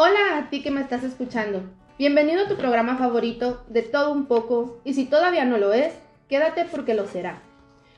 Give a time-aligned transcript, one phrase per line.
[0.00, 1.60] Hola a ti que me estás escuchando.
[1.98, 5.92] Bienvenido a tu programa favorito de todo un poco y si todavía no lo es,
[6.28, 7.42] quédate porque lo será.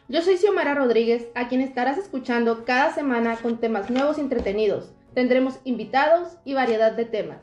[0.08, 4.94] Yo soy Xiomara Rodríguez, a quien estarás escuchando cada semana con temas nuevos y entretenidos.
[5.12, 7.42] Tendremos invitados y variedad de temas.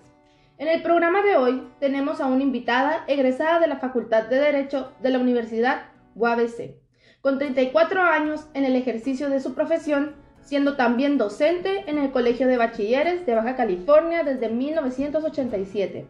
[0.58, 4.92] En el programa de hoy tenemos a una invitada egresada de la Facultad de Derecho
[5.04, 5.84] de la Universidad
[6.16, 6.74] UABC,
[7.22, 10.16] con 34 años en el ejercicio de su profesión,
[10.48, 16.08] siendo también docente en el Colegio de Bachilleres de Baja California desde 1987.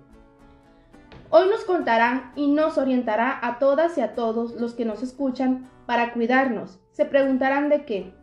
[1.31, 5.67] Hoy nos contará y nos orientará a todas y a todos los que nos escuchan
[5.87, 6.79] para cuidarnos.
[6.91, 8.13] Se preguntarán de qué.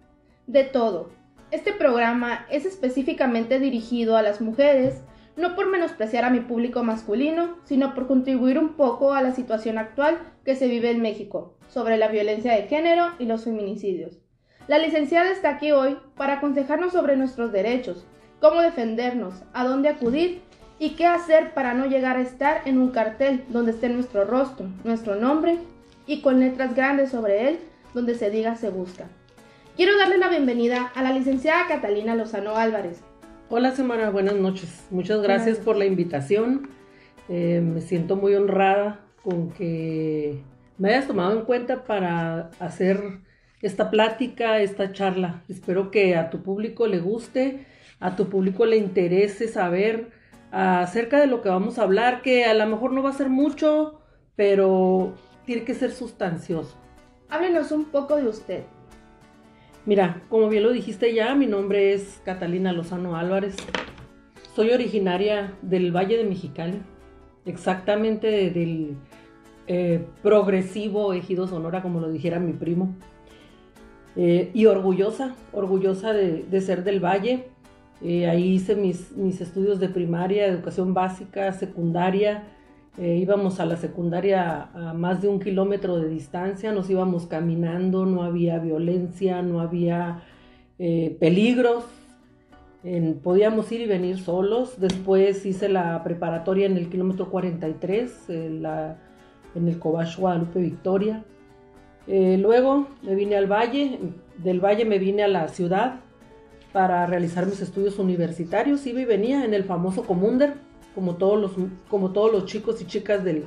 [0.46, 1.10] De todo.
[1.50, 5.02] Este programa es específicamente dirigido a las mujeres,
[5.36, 9.78] no por menospreciar a mi público masculino, sino por contribuir un poco a la situación
[9.78, 14.23] actual que se vive en México sobre la violencia de género y los feminicidios.
[14.66, 18.06] La licenciada está aquí hoy para aconsejarnos sobre nuestros derechos,
[18.41, 20.41] cómo defendernos, a dónde acudir
[20.78, 24.66] y qué hacer para no llegar a estar en un cartel donde esté nuestro rostro,
[24.83, 25.58] nuestro nombre
[26.06, 27.58] y con letras grandes sobre él
[27.92, 29.05] donde se diga se busca.
[29.77, 33.02] Quiero darle la bienvenida a la licenciada Catalina Lozano Álvarez.
[33.50, 34.86] Hola Semana, buenas noches.
[34.91, 36.70] Muchas gracias por la invitación.
[37.28, 40.41] Eh, me siento muy honrada con que
[40.78, 43.20] me hayas tomado en cuenta para hacer
[43.65, 45.43] esta plática, esta charla.
[45.48, 47.65] Espero que a tu público le guste,
[47.98, 50.11] a tu público le interese saber
[50.53, 53.31] acerca de lo que vamos a hablar, que a lo mejor no va a ser
[53.31, 54.01] mucho,
[54.37, 55.15] pero
[55.47, 56.77] tiene que ser sustancioso.
[57.31, 58.65] Háblenos un poco de usted.
[59.87, 63.57] Mira, como bien lo dijiste ya, mi nombre es Catalina Lozano Álvarez.
[64.55, 66.83] Soy originaria del Valle de Mexicali,
[67.47, 68.98] exactamente del
[69.67, 72.95] eh, progresivo ejido Sonora, como lo dijera mi primo.
[74.17, 77.47] Eh, y orgullosa, orgullosa de, ser del Valle.
[78.03, 82.45] Eh, ahí hice mis, mis, estudios de primaria, educación básica, secundaria,
[82.97, 88.07] eh, íbamos a la secundaria a más de un kilómetro de distancia, nos íbamos caminando,
[88.07, 90.23] no había violencia, no había
[90.79, 91.85] eh, peligros,
[93.23, 94.79] podíamos ir y venir solos.
[94.79, 98.67] Después hice la preparatoria en el kilómetro 43, en,
[99.55, 101.24] en el Cobach Guadalupe Victoria.
[102.07, 103.98] Eh, luego me vine al valle,
[104.39, 106.01] del valle me vine a la ciudad
[106.73, 108.87] para realizar mis estudios universitarios.
[108.87, 110.55] Iba y venía en el famoso Comunder
[110.95, 111.53] como todos los,
[111.89, 113.47] como todos los chicos y chicas del,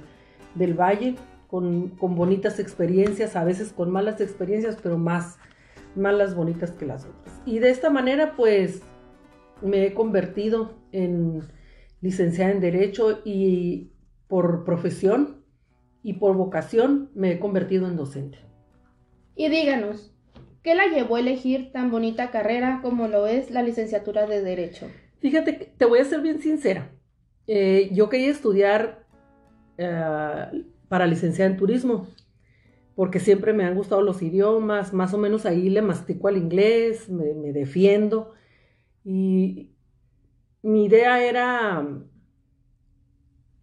[0.73, 1.15] valle,
[1.47, 5.37] con, bonitas experiencias, a veces con malas experiencias, pero más,
[5.95, 7.41] malas bonitas que las otras.
[7.45, 8.81] Y de esta manera, pues,
[9.61, 11.41] me he convertido en
[12.01, 13.91] licenciada en Derecho y
[14.27, 15.43] por profesión
[16.03, 18.46] y por vocación me he convertido en docente.
[19.39, 20.11] Y díganos,
[20.63, 24.87] ¿qué la llevó a elegir tan bonita carrera como lo es la licenciatura de Derecho?
[25.19, 26.89] Fíjate, te voy a ser bien sincera.
[27.45, 29.05] Eh, yo quería estudiar
[29.77, 32.07] eh, para licenciada en turismo,
[32.95, 37.07] porque siempre me han gustado los idiomas, más o menos ahí le mastico al inglés,
[37.07, 38.33] me defiendo.
[39.05, 39.69] Y
[40.63, 41.87] mi idea era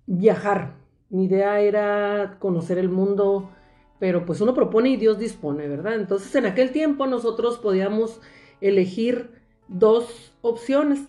[0.07, 0.77] viajar,
[1.11, 3.51] mi idea era conocer el mundo,
[3.99, 5.95] pero pues uno propone y Dios dispone, ¿verdad?
[5.95, 8.21] Entonces en aquel tiempo nosotros podíamos
[8.61, 9.31] elegir
[9.69, 11.01] dos opciones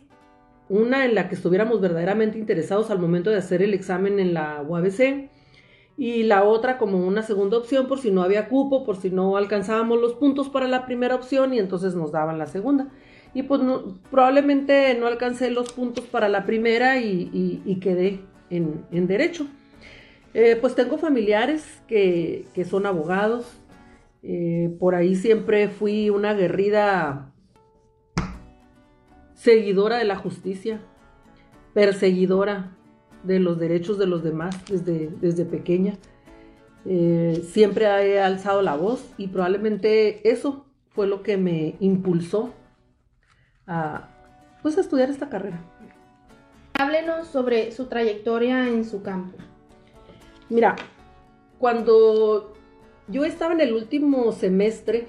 [0.69, 4.63] una en la que estuviéramos verdaderamente interesados al momento de hacer el examen en la
[4.67, 5.29] UABC
[5.97, 9.37] y la otra como una segunda opción por si no había cupo, por si no
[9.37, 12.89] alcanzábamos los puntos para la primera opción y entonces nos daban la segunda.
[13.33, 13.61] Y pues
[14.09, 19.47] probablemente no alcancé los puntos para la primera y, quedé en, derecho.
[20.37, 23.49] Eh, pues tengo familiares que, son abogados,
[24.21, 27.31] eh, por ahí siempre fui una guerrida
[29.33, 30.81] seguidora de la justicia,
[31.73, 32.75] perseguidora
[33.23, 35.93] de los derechos de los demás desde, desde pequeña.
[36.83, 42.53] Eh, siempre he alzado la voz y probablemente eso fue lo que me impulsó
[43.67, 44.09] a,
[44.61, 45.63] pues, a estudiar esta carrera.
[46.73, 49.37] Háblenos sobre su trayectoria en su campo.
[50.49, 50.75] Mira,
[51.57, 52.53] cuando
[53.07, 55.07] yo estaba en el último semestre,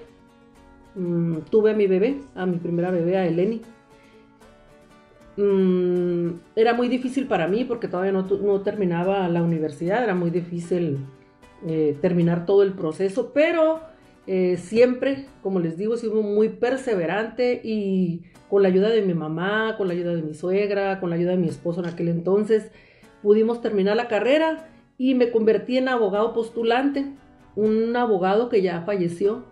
[0.94, 3.60] mm, tuve a mi bebé, a mi primera bebé, a Eleni.
[5.36, 10.98] Mm, era muy difícil para mí porque todavía no, terminaba la universidad, era muy difícil
[11.66, 13.80] eh, terminar todo el proceso, pero
[14.26, 19.12] eh, siempre, como les digo, he sido muy perseverante y con la ayuda de mi
[19.12, 22.08] mamá, con la ayuda de mi suegra, con la ayuda de mi esposo en aquel
[22.08, 22.70] entonces,
[23.22, 27.06] pudimos terminar la carrera y me convertí en abogado postulante,
[27.54, 29.44] un abogado que ya falleció,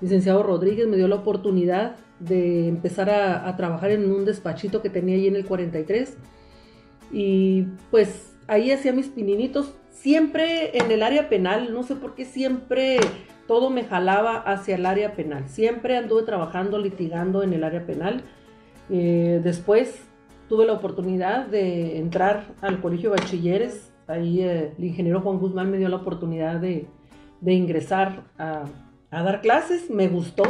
[0.00, 5.16] licenciado Rodríguez, me dio la oportunidad de empezar a, trabajar en un despachito que tenía
[5.16, 6.16] allí en el 43.
[7.12, 12.24] Y pues ahí hacía mis pininitos, siempre en el área penal, no sé por qué
[12.24, 12.98] siempre
[13.46, 15.48] todo me jalaba hacia el área penal.
[15.48, 18.22] Siempre anduve trabajando, litigando en el área penal.
[18.90, 20.02] Eh, después
[20.48, 23.90] tuve la oportunidad de entrar al colegio de bachilleres.
[24.08, 26.88] Ahí eh, el ingeniero Juan Guzmán me dio la oportunidad de,
[27.42, 28.64] ingresar a,
[29.10, 29.90] dar clases.
[29.90, 30.44] Me gustó.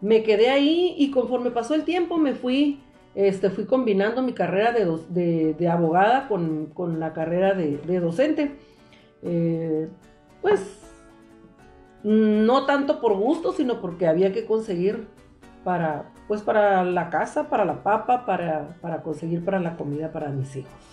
[0.00, 2.80] Me quedé ahí y conforme pasó el tiempo me fui,
[3.14, 8.56] este, fui combinando mi carrera de, abogada con, la carrera de, docente.
[9.22, 9.88] Eh,
[10.40, 10.80] pues
[12.02, 15.06] no tanto por gusto, sino porque había que conseguir
[15.62, 20.56] para, pues para la casa, para la papa, para conseguir para la comida para mis
[20.56, 20.91] hijos.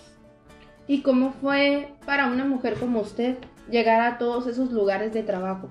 [0.90, 3.36] ¿Y cómo fue para una mujer como usted
[3.70, 5.68] llegar a todos esos lugares de trabajo?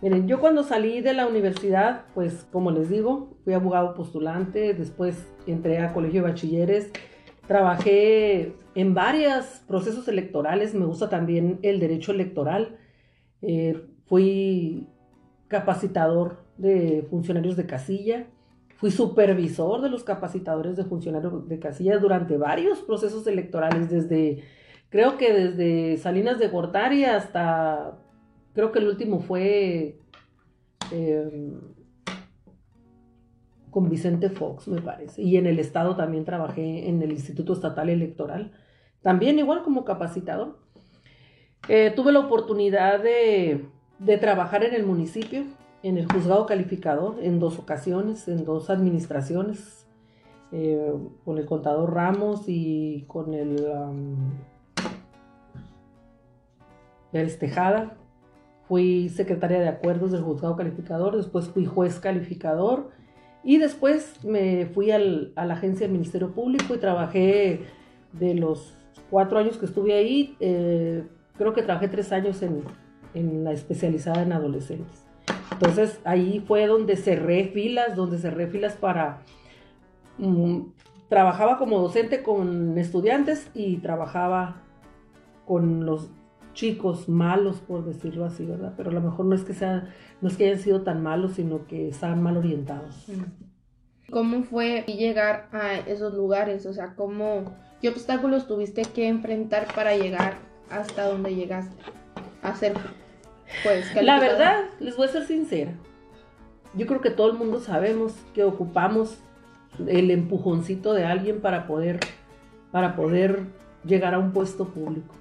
[0.00, 5.26] Miren, yo cuando salí de la universidad, pues como les digo, fui abogado postulante, después
[5.48, 6.92] entré a colegio de bachilleres,
[7.48, 12.78] trabajé en varios procesos electorales, me gusta también el derecho electoral.
[13.42, 14.86] Eh, fui
[15.48, 18.26] capacitador de funcionarios de casilla,
[18.76, 24.42] fui supervisor de los capacitadores de funcionarios de casilla durante varios procesos electorales, desde,
[24.88, 27.98] creo que desde Salinas de Gortari hasta,
[28.54, 29.98] creo que el último fue
[30.92, 31.60] em,
[33.70, 37.88] con Vicente Fox, me parece, y en el Estado también trabajé en el Instituto Estatal
[37.88, 38.52] Electoral,
[39.02, 40.58] también igual como capacitador.
[41.68, 43.66] Eh, tuve la oportunidad de
[43.98, 45.44] de trabajar en el municipio,
[45.86, 49.86] en el juzgado calificador, en dos ocasiones, en dos administraciones,
[50.50, 50.92] eh,
[51.24, 54.16] con el contador Ramos y con el um,
[57.12, 57.96] Pérez Tejada.
[58.66, 62.90] Fui secretaria de acuerdos del juzgado calificador, después fui juez calificador
[63.44, 67.60] y después me fui a la agencia del Ministerio Público y trabajé
[68.12, 68.74] de los
[69.08, 71.04] cuatro años que estuve ahí, eh,
[71.38, 72.64] creo que trabajé tres años en,
[73.14, 75.05] en la especializada en adolescentes.
[75.56, 79.22] Entonces ahí fue donde cerré filas, donde cerré filas para...
[80.18, 80.60] Mm,
[81.08, 84.62] trabajaba como docente con estudiantes y trabajaba
[85.46, 86.10] con los
[86.52, 88.74] chicos malos, por decirlo así, ¿verdad?
[88.76, 89.88] Pero a lo mejor no es que sea,
[90.20, 93.06] no es que hayan sido tan malos, sino que estaban mal orientados.
[94.10, 96.66] ¿Cómo fue llegar a esos lugares?
[96.66, 97.44] O sea, ¿cómo,
[97.80, 100.34] qué obstáculos tuviste que enfrentar para llegar
[100.70, 101.76] hasta donde llegaste
[102.42, 102.74] a ser
[103.62, 105.72] pues, la verdad, les voy a ser sincera.
[106.74, 109.18] Yo creo que todo el mundo sabemos que ocupamos
[109.86, 112.00] el empujoncito de alguien para poder,
[112.70, 113.44] para poder
[113.84, 115.14] llegar a un puesto público.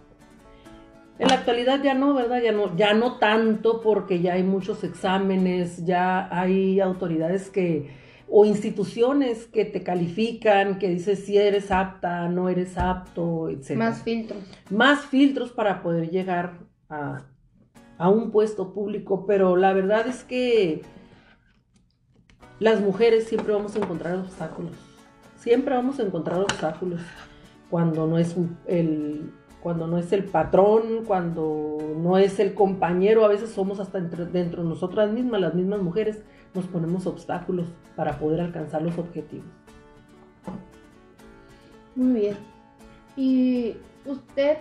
[1.17, 2.41] En la actualidad ya no, ¿verdad?
[2.41, 7.89] Ya no, ya no tanto porque ya hay muchos exámenes, ya hay autoridades que,
[8.27, 13.77] o instituciones que te califican, que dices si eres apta, no eres apto, etc.
[13.77, 14.43] Más filtros.
[14.69, 17.21] Más filtros para poder llegar a,
[17.97, 20.81] a un puesto público, pero la verdad es que
[22.59, 24.73] las mujeres siempre vamos a encontrar obstáculos.
[25.37, 27.01] Siempre vamos a encontrar obstáculos
[27.69, 28.35] cuando no es
[28.67, 29.31] el
[29.61, 34.61] cuando no es el patrón, cuando no es el compañero, a veces somos hasta dentro
[34.61, 36.21] de nosotras mismas, las mismas mujeres,
[36.53, 37.65] nos ponemos obstáculos
[37.95, 39.47] para poder alcanzar los objetivos.
[41.95, 42.37] Muy bien.
[43.17, 44.59] ¿Y usted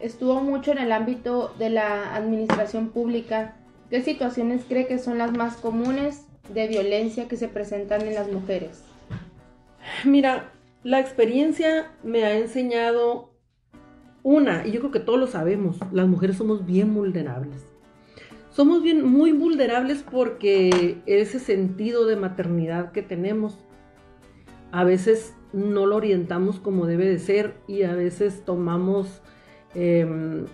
[0.00, 3.56] estuvo mucho en el ámbito de la administración pública,
[3.90, 8.30] ¿qué situaciones cree que son las más comunes de violencia que se presentan en las
[8.30, 8.82] mujeres?
[10.04, 10.52] Mira,
[10.82, 13.32] la experiencia me ha enseñado
[14.22, 17.66] una, y yo creo que todos lo sabemos, las mujeres somos bien vulnerables.
[18.50, 23.56] Somos bien, muy vulnerables porque ese sentido de maternidad que tenemos
[24.72, 29.22] a veces no lo orientamos como debe de ser y a veces tomamos
[29.74, 30.46] em,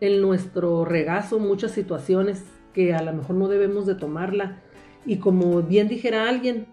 [0.00, 4.62] en nuestro regazo muchas situaciones que a lo mejor no debemos de tomarla.
[5.06, 6.66] Y como bien dijera alguien,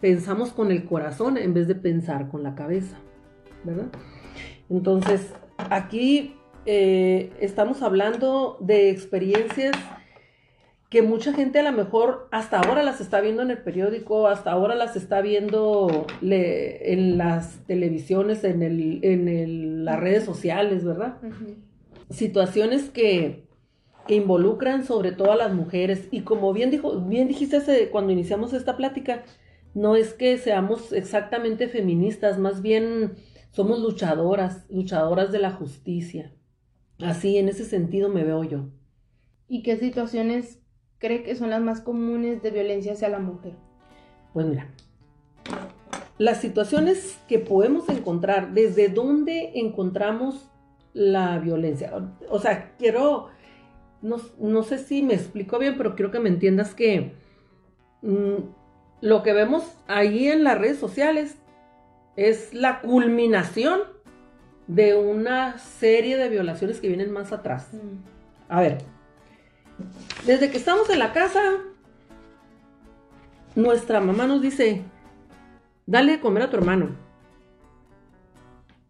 [0.00, 2.96] pensamos con el corazón en vez de pensar con la cabeza,
[3.64, 3.88] ¿verdad?
[4.68, 6.34] Entonces, aquí
[6.66, 9.76] eh, estamos hablando de experiencias
[10.92, 14.52] que mucha gente a lo mejor hasta ahora las está viendo en el periódico, hasta
[14.52, 21.16] ahora las está viendo en las televisiones, en, el, en las redes sociales, ¿verdad?
[22.10, 23.48] Situaciones que,
[24.06, 28.76] involucran sobre todo a las mujeres y como bien, dijo, bien dijiste cuando iniciamos esta
[28.76, 29.22] plática,
[29.72, 33.12] no es que seamos exactamente feministas, más bien
[33.50, 36.34] somos luchadoras, luchadoras de la justicia.
[36.98, 38.68] Así, en ese sentido me veo yo.
[39.48, 40.61] ¿Y qué situaciones
[41.02, 43.54] cree que son las más comunes de violencia hacia la mujer?
[44.32, 44.68] Pues mira,
[46.16, 50.48] las situaciones que podemos encontrar, desde dónde encontramos
[50.94, 51.92] la violencia.
[52.30, 53.30] O sea, quiero,
[54.00, 57.14] no, sé si me explico bien, pero quiero que me entiendas que
[58.02, 58.36] mm,
[59.00, 61.36] lo que vemos ahí en las redes sociales
[62.14, 63.80] es la culminación
[64.68, 67.70] de una serie de violaciones que vienen más atrás.
[67.72, 67.98] Mm.
[68.48, 68.78] A ver,
[70.26, 71.40] desde que estamos en la casa,
[73.54, 74.82] nuestra mamá nos dice,
[75.86, 76.90] dale de comer a tu hermano,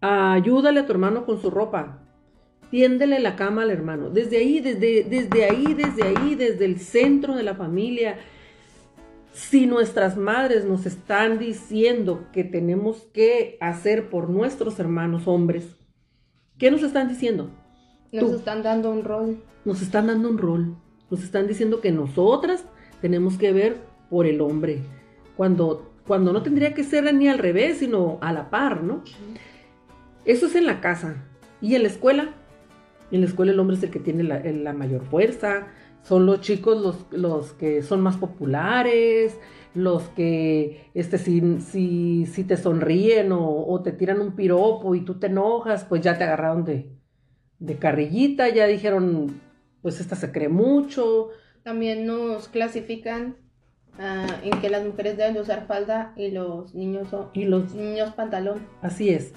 [0.01, 1.99] ayúdale a tu hermano con su ropa,
[2.71, 4.11] tiéndele la cama al hermano.
[4.11, 8.19] Desde ahí, desde, desde ahí, desde ahí, desde el centro de la familia,
[9.33, 15.77] si nuestras madres nos están diciendo que tenemos que hacer por nuestros hermanos hombres,
[16.59, 17.51] ¿qué nos están diciendo?
[18.13, 19.43] Nos están dando un rol.
[19.65, 20.77] Nos están dando un rol.
[21.13, 22.65] Nos están diciendo que nosotras
[23.03, 23.77] tenemos que ver
[24.09, 24.79] por el hombre.
[25.37, 29.05] Cuando, cuando no tendría que ser ni al revés, sino a la par, ¿no?
[30.25, 31.23] Eso es en la casa.
[31.61, 32.31] ¿Y en la escuela?
[33.11, 35.67] En la escuela el hombre es el que tiene la, la mayor fuerza,
[36.01, 39.39] son los chicos los, los que son más populares,
[39.75, 45.19] los que este, si, si, si te sonríen o, te tiran un piropo y tú
[45.19, 46.91] te enojas, pues ya te agarraron de,
[47.59, 49.42] de carrillita, ya dijeron,
[49.83, 51.31] pues esta se cree mucho.
[51.63, 53.37] También nos clasifican
[53.99, 58.13] ah, en que las mujeres deben de usar falda y los niños, y los niños
[58.13, 58.67] pantalón.
[58.81, 59.33] Así es.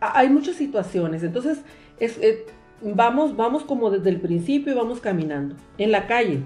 [0.00, 1.62] Hay muchas situaciones, entonces
[1.98, 2.46] es, eh,
[2.82, 5.56] vamos, vamos como desde el principio y vamos caminando.
[5.78, 6.40] En la calle,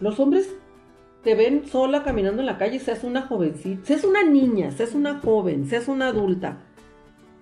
[0.00, 0.50] los hombres
[1.22, 5.18] te ven sola caminando en la calle, seas una jovencita, seas una niña, seas una
[5.20, 6.58] joven, seas una adulta.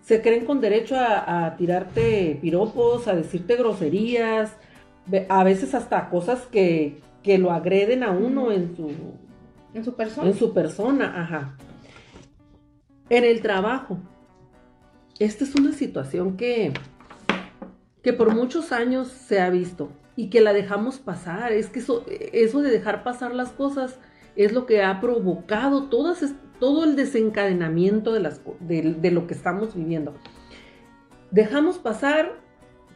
[0.03, 4.57] Se creen con derecho a, tirarte piropos, a decirte groserías,
[5.29, 8.91] a veces hasta cosas que, que lo agreden a uno en su,
[9.75, 10.29] en su persona.
[10.29, 11.57] En su persona, ajá.
[13.11, 13.99] En el trabajo.
[15.19, 16.73] Esta es una situación que,
[18.03, 21.53] que por muchos años se ha visto y que la dejamos pasar.
[21.53, 23.99] Es que eso, eso de dejar pasar las cosas
[24.39, 26.25] es lo que ha provocado todas,
[26.61, 30.15] todo el desencadenamiento de, las, de, lo que estamos viviendo.
[31.33, 32.33] Dejamos pasar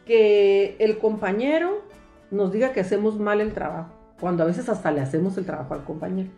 [0.05, 1.83] que el compañero
[2.33, 5.73] nos diga que hacemos mal el trabajo, cuando a veces hasta le hacemos el trabajo
[5.73, 6.29] al compañero.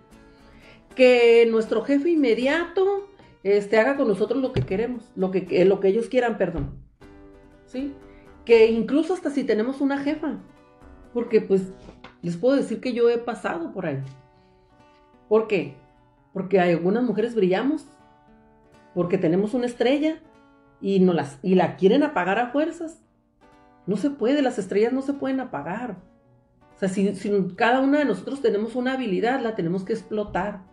[0.96, 3.10] Que nuestro jefe inmediato
[3.44, 6.84] este, haga con nosotros lo que queremos, lo que, lo que ellos quieran, perdón.
[7.66, 7.94] ¿Sí?
[8.46, 10.38] que incluso hasta si tenemos una jefa,
[11.14, 11.74] porque pues
[12.22, 14.02] les puedo decir que yo he pasado por ahí.
[15.28, 15.76] ¿Por qué?
[16.32, 17.86] Porque algunas mujeres brillamos,
[18.94, 20.22] porque tenemos una estrella
[20.80, 23.02] y, no las, y la quieren apagar a fuerzas.
[23.88, 25.98] No se puede, las estrellas no se pueden apagar.
[26.76, 30.64] O sea, si, si cada una de nosotros tenemos una habilidad, la tenemos que explotar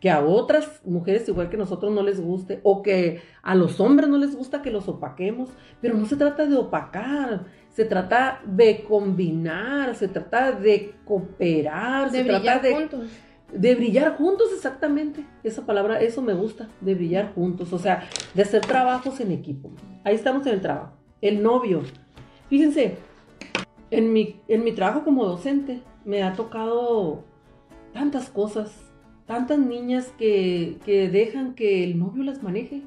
[0.00, 4.08] que a otras mujeres igual que nosotros no les guste o que a los hombres
[4.08, 5.50] no les gusta que los opaquemos,
[5.80, 12.18] pero no se trata de opacar, se trata de combinar, se trata de cooperar, de
[12.18, 13.10] se trata de juntos.
[13.52, 15.24] de brillar juntos exactamente.
[15.42, 19.72] Esa palabra, eso me gusta, de brillar juntos, o sea, de hacer trabajos en equipo.
[20.04, 20.97] Ahí estamos en el trabajo.
[21.20, 21.82] El novio.
[22.48, 22.96] Fíjense,
[23.90, 27.24] en mi, en mi trabajo como docente me ha tocado
[27.92, 28.88] tantas cosas
[29.28, 30.78] tantas niñas que,
[31.12, 32.82] dejan que el novio las maneje,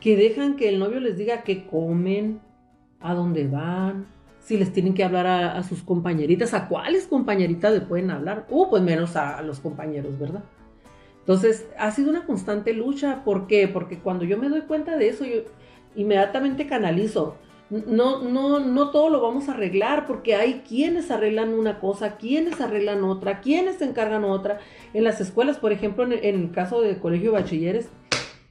[0.00, 2.40] que dejan que el novio les diga qué comen,
[3.00, 4.06] a dónde van,
[4.38, 8.70] si les tienen que hablar a, sus compañeritas, a cuáles compañeritas le pueden hablar, uh,
[8.70, 10.44] pues menos a, los compañeros, ¿verdad?
[11.18, 13.24] Entonces, ha sido una constante lucha.
[13.24, 13.66] ¿Por qué?
[13.66, 15.40] Porque cuando yo me doy cuenta de eso, yo
[15.96, 17.36] inmediatamente canalizo.
[17.70, 22.60] No, no, no todo lo vamos a arreglar porque hay quienes arreglan una cosa, quienes
[22.60, 24.60] arreglan otra, quienes se encargan otra.
[24.92, 27.88] En las escuelas, por ejemplo, en, el caso del colegio de bachilleres,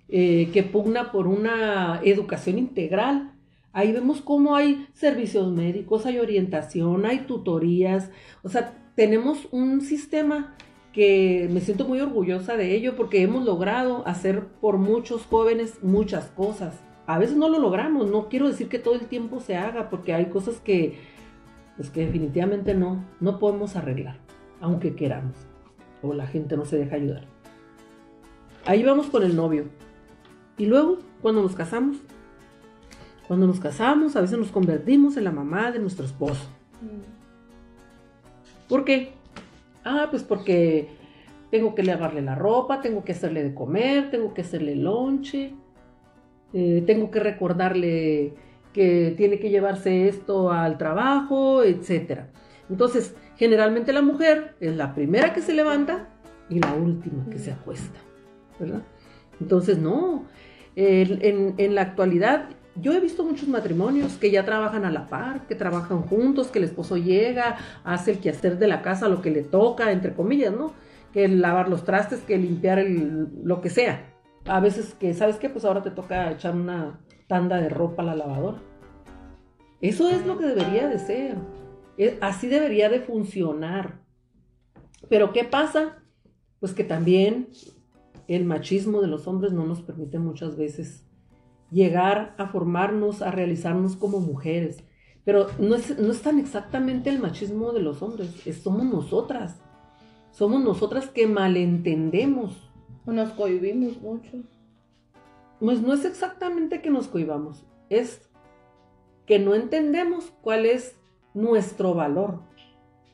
[0.09, 3.31] eh, que pugna por una educación integral,
[3.71, 8.09] ahí vemos cómo hay servicios médicos, hay orientación, hay tutorías,
[8.41, 10.55] o sea, tenemos un sistema
[10.91, 16.25] que me siento muy orgullosa de ello porque hemos logrado hacer por muchos jóvenes muchas
[16.25, 19.89] cosas a veces no lo logramos, no quiero decir que todo el tiempo se haga,
[19.89, 20.99] porque hay cosas que,
[21.75, 24.17] pues que definitivamente no, no podemos arreglar,
[24.61, 25.35] aunque queramos,
[26.01, 27.25] o la gente no se deja ayudar.
[28.65, 29.65] Ahí vamos con el novio.
[30.57, 31.97] Y luego, cuando nos casamos,
[33.27, 36.47] cuando nos casamos, a veces nos convertimos en la mamá de nuestro esposo.
[38.69, 39.13] ¿Por qué?
[39.83, 40.89] Ah, pues porque
[41.51, 45.53] tengo que lavarle la ropa, tengo que hacerle de comer, tengo que hacerle lonche,
[46.53, 48.33] eh, tengo que recordarle
[48.73, 52.21] que tiene que llevarse esto al trabajo, etc.
[52.69, 56.09] Entonces, generalmente la mujer es la primera que se levanta
[56.49, 57.99] y la última que se acuesta.
[58.59, 58.83] ¿verdad?
[59.39, 60.25] Entonces, no.
[60.75, 65.55] en, la actualidad, yo he visto muchos matrimonios que ya trabajan a la par, que
[65.55, 69.43] trabajan juntos, que el esposo llega, hace el quehacer de la casa, lo que le
[69.43, 70.73] toca, entre comillas, ¿no?
[71.13, 72.83] Que lavar los trastes, que limpiar
[73.43, 74.12] lo que sea.
[74.45, 75.49] A veces que, ¿sabes qué?
[75.49, 78.61] Pues ahora te toca echar una tanda de ropa a la lavadora.
[79.81, 81.37] Eso es lo que debería de ser.
[82.21, 84.01] así debería de funcionar.
[85.09, 86.03] Pero ¿qué pasa?
[86.59, 87.49] Pues que también
[88.27, 91.05] el machismo de los hombres no nos permite muchas veces
[91.71, 94.83] llegar a formarnos, a realizarnos como mujeres.
[95.25, 98.29] Pero no es, no tan exactamente el machismo de los hombres,
[98.61, 99.61] somos nosotras.
[100.31, 102.72] Somos nosotras que malentendemos.
[103.05, 104.43] O nos cohibimos mucho.
[105.59, 108.29] Pues no es exactamente que nos cohibamos, es
[109.25, 110.97] que no entendemos cuál es
[111.33, 112.41] nuestro valor.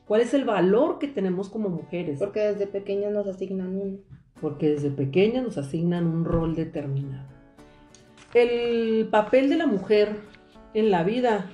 [0.06, 2.18] ¿Cuál es el valor que tenemos como mujeres?
[2.18, 3.98] Porque desde pequeñas nos asignan uno.
[4.40, 7.40] Porque desde pequeñas nos asignan un rol determinado
[8.34, 10.16] el papel de la mujer
[10.74, 11.50] en la vida,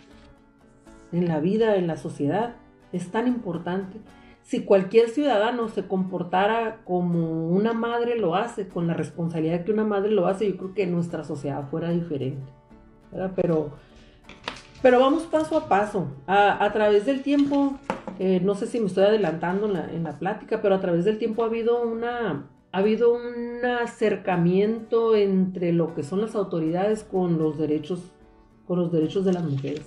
[1.12, 2.56] en la vida, en la sociedad,
[2.92, 3.98] es tan importante.
[4.46, 9.82] Si cualquier ciudadano se comportara como una madre lo hace, con la responsabilidad que una
[9.82, 12.46] madre lo hace, yo creo que nuestra sociedad fuera diferente.
[13.34, 13.72] Pero,
[14.82, 16.06] pero vamos paso a paso.
[16.28, 17.76] A, través del tiempo,
[18.20, 21.42] eh, no sé si me estoy adelantando en la plática, pero a través del tiempo
[21.42, 27.58] ha habido una, ha habido un acercamiento entre lo que son las autoridades con los
[27.58, 28.12] derechos,
[28.64, 29.82] con los derechos de las mujeres.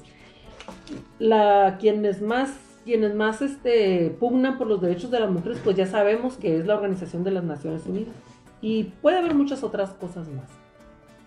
[1.17, 5.86] La, quienes más, quienes más este, pugnan por los derechos de las mujeres, pues ya
[5.86, 8.15] sabemos que es la Organización de las Naciones Unidas.
[8.62, 10.50] Y puede haber muchas otras cosas más.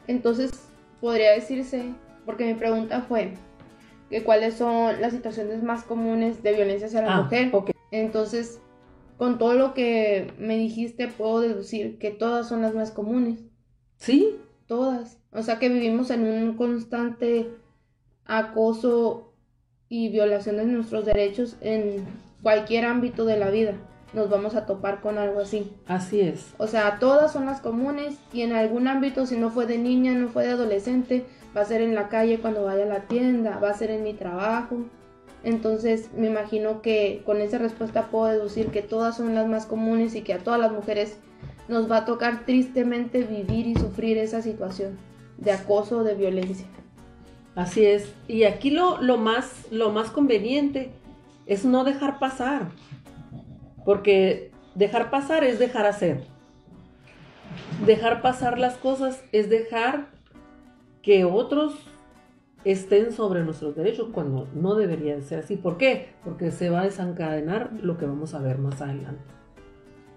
[0.09, 0.50] Entonces,
[1.00, 1.95] podría decirse,
[2.26, 3.35] porque mi pregunta fue,
[4.11, 7.52] que cuáles son las situaciones más comunes de violencia hacia la ah, mujer.
[7.92, 8.61] Entonces,
[9.16, 13.38] con todo lo que me dijiste, puedo deducir que todas son las más comunes.
[13.99, 14.37] Sí.
[14.66, 15.21] Todas.
[15.31, 17.52] O sea que vivimos en un constante
[18.25, 19.31] acoso
[19.92, 22.07] y violación de nuestros derechos en
[22.42, 23.74] cualquier ámbito de la vida.
[24.14, 25.70] Nos vamos a topar con algo así.
[25.87, 26.55] Así es.
[26.57, 30.14] O sea, todas son las comunes y en algún ámbito, si no fue de niña,
[30.14, 33.59] no fue de adolescente, va a ser en la calle cuando vaya a la tienda,
[33.59, 34.78] va a ser en mi trabajo,
[35.44, 40.14] entonces me imagino que con esa respuesta puedo deducir que todas son las más comunes
[40.14, 41.18] y que a todas las mujeres
[41.68, 44.96] nos va a tocar tristemente vivir y sufrir esa situación
[45.37, 46.66] de acoso o de violencia.
[47.54, 48.12] Así es.
[48.28, 50.90] Y aquí lo, lo, más, lo más conveniente
[51.46, 52.68] es no dejar pasar.
[53.84, 56.24] Porque dejar pasar es dejar hacer.
[57.84, 60.06] Dejar pasar las cosas es dejar
[61.02, 61.74] que otros
[62.64, 65.56] estén sobre nuestros derechos cuando no debería ser así.
[65.56, 66.10] ¿Por qué?
[66.24, 69.22] Porque se va a desencadenar lo que vamos a ver más adelante.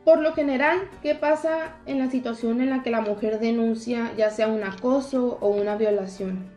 [0.05, 4.29] Por lo general, ¿qué pasa en la situación en la que la mujer denuncia ya
[4.29, 6.54] sea un acoso o una violación?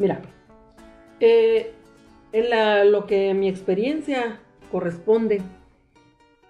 [0.00, 0.22] Mira,
[1.20, 1.74] eh,
[2.32, 4.40] en lo que mi experiencia
[4.72, 5.42] corresponde,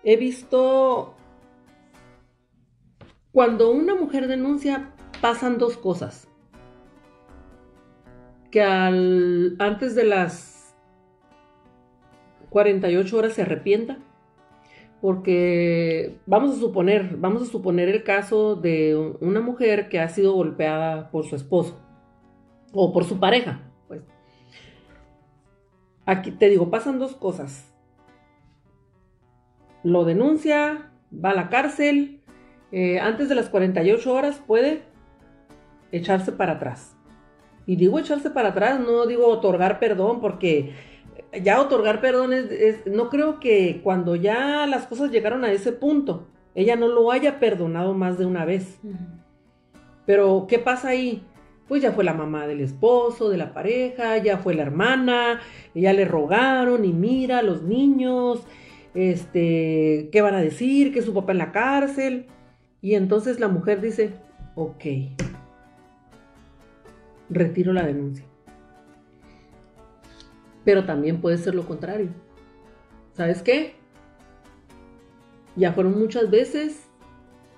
[0.05, 1.15] he visto
[3.33, 6.29] cuando una mujer denuncia pasan dos cosas.
[8.53, 10.77] Que antes de las
[12.51, 13.99] 48 horas se arrepienta,
[15.01, 20.35] porque vamos a suponer, vamos a suponer el caso de una mujer que ha sido
[20.35, 21.90] golpeada por su esposo
[22.73, 24.03] o por su pareja, pues.
[26.07, 27.73] Aquí te digo, pasan dos cosas.
[29.83, 32.21] Lo denuncia, va a la cárcel,
[32.73, 34.83] eh, antes de las 48 horas puede
[35.93, 36.97] echarse para atrás.
[37.67, 40.75] Y digo echarse para atrás, no digo otorgar perdón, porque
[41.43, 46.27] ya otorgar perdón es, no creo que cuando ya las cosas llegaron a ese punto,
[46.55, 48.79] ella no lo haya perdonado más de una vez.
[50.07, 51.23] Pero, ¿qué pasa ahí?
[51.71, 55.41] Pues ya fue la mamá del esposo, de la pareja, ya fue la hermana,
[55.73, 58.43] ya le rogaron y mira, los niños,
[58.93, 60.93] este, ¿qué van a decir?
[60.93, 62.27] Que su papá en la cárcel.
[62.83, 64.15] Y entonces la mujer dice,
[64.57, 64.85] ok,
[67.29, 68.25] retiro la denuncia.
[70.65, 72.09] Pero también puede ser lo contrario.
[73.13, 73.77] ¿Sabes qué?
[75.55, 76.89] Ya fueron muchas veces.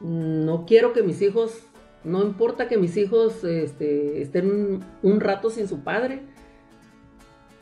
[0.03, 1.67] No quiero que mis hijos,
[2.05, 6.23] no importa que mis hijos este, estén un, rato sin su padre,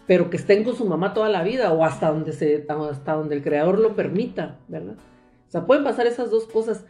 [0.07, 3.37] pero que estén con su mamá toda la vida o hasta donde, se, hasta donde
[3.37, 4.97] el creador lo permita, ¿verdad?
[5.49, 6.85] O sea, pueden pasar esas dos cosas.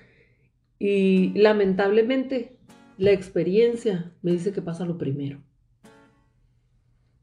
[0.78, 2.56] Y lamentablemente
[2.96, 5.40] la experiencia me dice que pasa lo primero.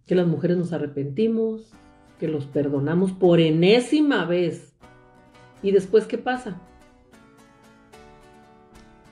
[0.05, 1.71] Que las mujeres nos arrepentimos,
[2.19, 4.73] que los perdonamos por enésima vez.
[5.63, 6.61] ¿Y después qué pasa?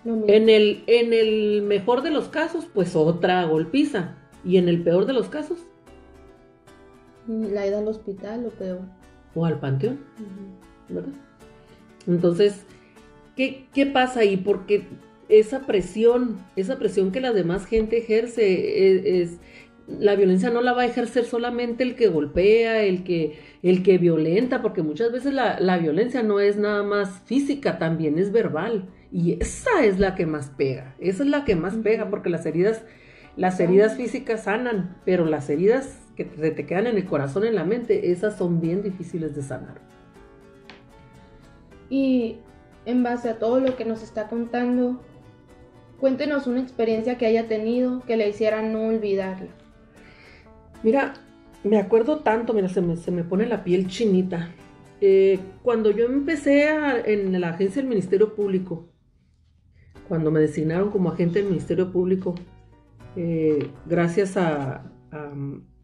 [0.05, 4.15] En el, en el mejor de los casos, pues otra golpiza.
[4.43, 5.65] Y en el peor de los casos.
[7.27, 8.81] La ida al hospital o peor.
[9.33, 9.99] O al panteón.
[10.89, 11.13] ¿Verdad?
[12.05, 12.65] Entonces,
[13.35, 14.37] ¿qué, ¿qué pasa ahí?
[14.37, 14.83] Porque
[15.27, 19.39] esa presión, esa presión que la demás gente ejerce, e, es,
[19.87, 23.97] la violencia no la va a ejercer solamente el que golpea, el que, el que
[23.97, 28.87] violenta, porque muchas veces la, la violencia no es nada más física, también es verbal.
[29.15, 32.45] Y esa es la que más pega, esa es la que más pega, porque las
[32.45, 32.83] heridas,
[33.37, 37.55] las heridas físicas sanan, pero las heridas que te, te quedan en el corazón, en
[37.55, 39.79] la mente, esas son bien difíciles de sanar.
[41.89, 42.39] Y
[42.85, 45.01] en base a todo lo que nos está contando,
[45.97, 49.47] cuéntenos una experiencia que haya tenido que le hiciera no olvidarla.
[50.83, 51.13] Mira,
[51.63, 54.49] me acuerdo tanto, mira, se me, se me pone la piel chinita.
[54.99, 56.67] Eh, cuando yo empecé
[57.05, 58.89] en la agencia del Ministerio Público,
[60.07, 62.35] cuando me designaron como agente del Ministerio Público,
[63.15, 64.91] eh, gracias a,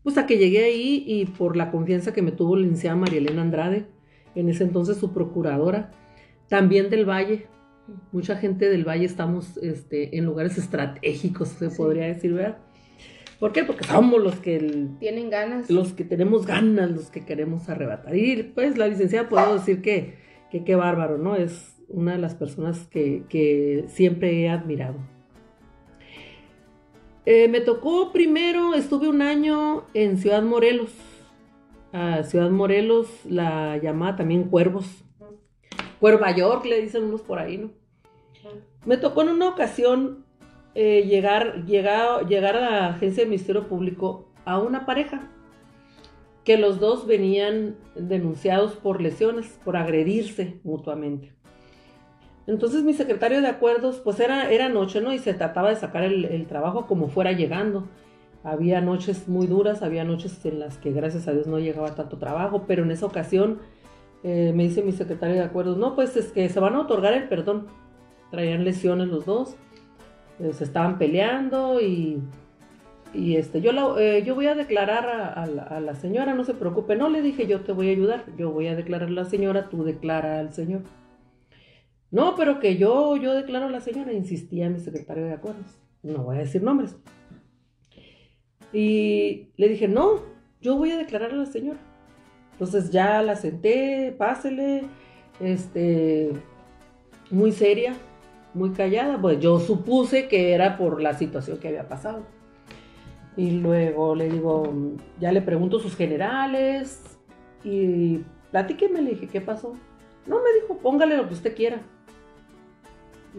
[0.03, 3.19] pues a que llegué ahí y por la confianza que me tuvo la licenciada María
[3.19, 3.85] Elena Andrade,
[4.35, 5.91] en ese entonces su procuradora,
[6.47, 7.47] también del Valle.
[8.11, 12.57] Mucha gente del Valle estamos este, en lugares estratégicos, se podría decir, ¿verdad?
[13.39, 13.63] ¿Por qué?
[13.63, 14.87] Porque somos los que...
[14.99, 15.69] Tienen ganas.
[15.69, 18.15] Los que tenemos ganas, los que queremos arrebatar.
[18.15, 20.13] Y pues la licenciada puedo decir que
[20.51, 21.35] qué bárbaro, ¿no?
[21.35, 24.95] Es una de las personas que, siempre he admirado.
[27.25, 30.91] Eh, me tocó primero, estuve un año en Ciudad Morelos.
[31.93, 35.03] A Ciudad Morelos la llamaba también Cuervos.
[35.99, 37.71] Cuerva York le dicen unos por ahí, ¿no?
[38.85, 40.25] Me tocó en una ocasión
[40.73, 45.29] eh, llegar, llegar, llegar a la agencia del Ministerio Público a una pareja
[46.43, 51.33] que los dos venían denunciados por lesiones, por agredirse mutuamente.
[52.51, 55.13] Entonces mi secretario de acuerdos, pues era, era noche, ¿no?
[55.13, 57.87] Y se trataba de sacar el, trabajo como fuera llegando.
[58.43, 62.17] Había noches muy duras, había noches en las que gracias a Dios no llegaba tanto
[62.17, 63.59] trabajo, pero en esa ocasión
[64.25, 67.13] eh, me dice mi secretario de acuerdos, no, pues es que se van a otorgar
[67.13, 67.67] el perdón.
[68.31, 69.55] Traían lesiones los dos,
[70.39, 72.21] eh, se estaban peleando y,
[73.13, 76.97] este, yo, eh, yo voy a declarar a, la, a, la, señora, no se preocupe,
[76.97, 79.69] no le dije yo te voy a ayudar, yo voy a declarar a la señora,
[79.69, 80.81] tú declara al señor.
[82.11, 85.79] No, pero que yo, yo declaro a la señora, insistía mi secretario de acuerdos.
[86.03, 86.97] No voy a decir nombres.
[88.73, 90.21] Y le dije, no,
[90.61, 91.79] yo voy a declarar a la señora.
[92.53, 94.83] Entonces ya la senté, pásele,
[95.39, 96.31] este,
[97.29, 97.95] muy seria,
[98.53, 99.19] muy callada.
[99.19, 102.25] Pues yo supuse que era por la situación que había pasado.
[103.37, 104.71] Y luego le digo,
[105.19, 107.01] ya le pregunto sus generales
[107.63, 108.19] y
[108.51, 109.73] platíqueme, le dije, ¿qué pasó?
[110.27, 111.81] No, me dijo, póngale lo que usted quiera.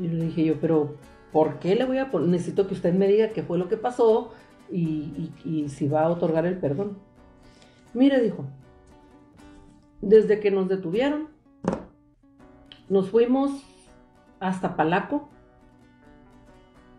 [0.00, 0.96] Y le dije yo, pero
[1.32, 2.28] ¿por qué le voy a poner?
[2.28, 4.32] Necesito que usted me diga qué fue lo que pasó
[4.70, 5.30] y,
[5.68, 6.98] si va a otorgar el perdón.
[7.94, 8.44] Mire, dijo,
[10.00, 11.28] desde que nos detuvieron,
[12.88, 13.62] nos fuimos
[14.40, 15.28] hasta Palaco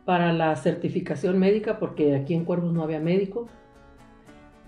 [0.06, 3.48] para la certificación médica, porque aquí en Cuervos no había médico.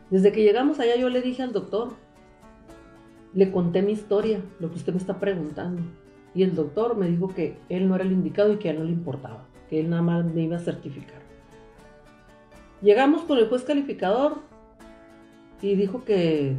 [0.09, 1.93] Desde que llegamos allá yo le dije al doctor,
[3.33, 5.81] le conté mi historia, lo que usted me está preguntando.
[6.35, 8.79] Y el doctor me dijo que él no era el indicado y que a él
[8.79, 11.21] no le importaba, que él nada más me iba a certificar.
[12.81, 14.39] Llegamos con el juez calificador
[15.61, 16.57] y dijo que,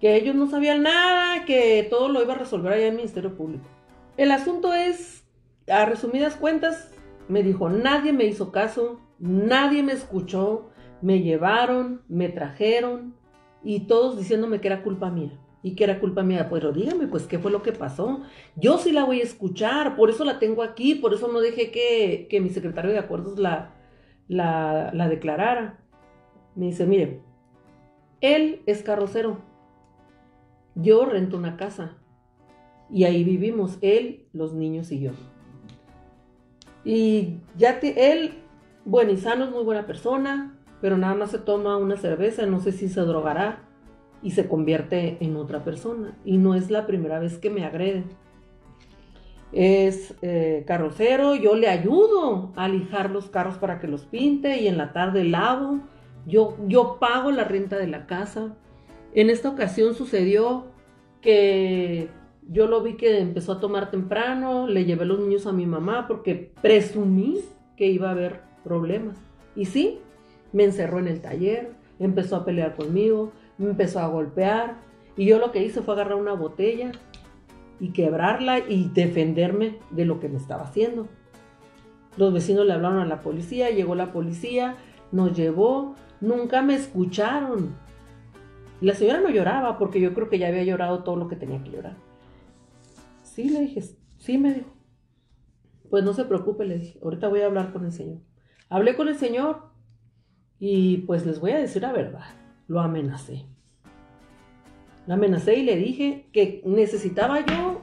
[0.00, 3.36] que ellos no sabían nada, que todo lo iba a resolver allá en el Ministerio
[3.36, 3.64] Público.
[4.16, 5.26] El asunto es,
[5.68, 6.92] a resumidas cuentas,
[7.28, 10.70] me dijo, nadie me hizo caso, nadie me escuchó,
[11.02, 13.16] me llevaron, me trajeron
[13.64, 16.48] y todos diciéndome que era culpa mía y que era culpa mía.
[16.50, 18.20] Pero dígame, pues, ¿qué fue lo que pasó?
[18.54, 21.72] Yo sí la voy a escuchar, por eso la tengo aquí, por eso no dejé
[21.72, 23.74] que, que mi secretario de acuerdos la,
[24.28, 25.80] la, la declarara.
[26.54, 27.22] Me dice, mire,
[28.20, 29.38] él es carrocero,
[30.74, 31.96] yo rento una casa
[32.90, 35.12] y ahí vivimos, él, los niños y yo.
[36.84, 38.34] Y ya te, él,
[38.84, 42.60] bueno y sano, es muy buena persona, pero nada más se toma una cerveza, no
[42.60, 43.63] sé si se drogará
[44.24, 46.16] y se convierte en otra persona.
[46.24, 48.04] Y no es la primera vez que me agrede.
[49.52, 54.66] Es eh, carrocero, yo le ayudo a lijar los carros para que los pinte y
[54.66, 55.80] en la tarde lavo.
[56.26, 58.56] Yo, yo pago la renta de la casa.
[59.12, 60.64] En esta ocasión sucedió
[61.20, 62.08] que
[62.48, 66.06] yo lo vi que empezó a tomar temprano, le llevé los niños a mi mamá
[66.08, 67.40] porque presumí
[67.76, 69.18] que iba a haber problemas.
[69.54, 70.00] Y sí,
[70.52, 74.76] me encerró en el taller, empezó a pelear conmigo, me empezó a golpear
[75.16, 76.92] y yo lo que hice fue agarrar una botella
[77.80, 81.08] y quebrarla y defenderme de lo que me estaba haciendo.
[82.16, 84.76] Los vecinos le hablaron a la policía, llegó la policía,
[85.12, 87.74] nos llevó, nunca me escucharon.
[88.80, 91.62] La señora no lloraba porque yo creo que ya había llorado todo lo que tenía
[91.62, 91.96] que llorar.
[93.22, 93.82] Sí, le dije,
[94.18, 94.72] sí, me dijo.
[95.90, 98.18] Pues no se preocupe, le dije, ahorita voy a hablar con el Señor.
[98.68, 99.70] Hablé con el Señor
[100.58, 102.24] y pues les voy a decir la verdad,
[102.68, 103.46] lo amenacé.
[105.06, 107.80] Lo amenacé y le dije que necesitaba yo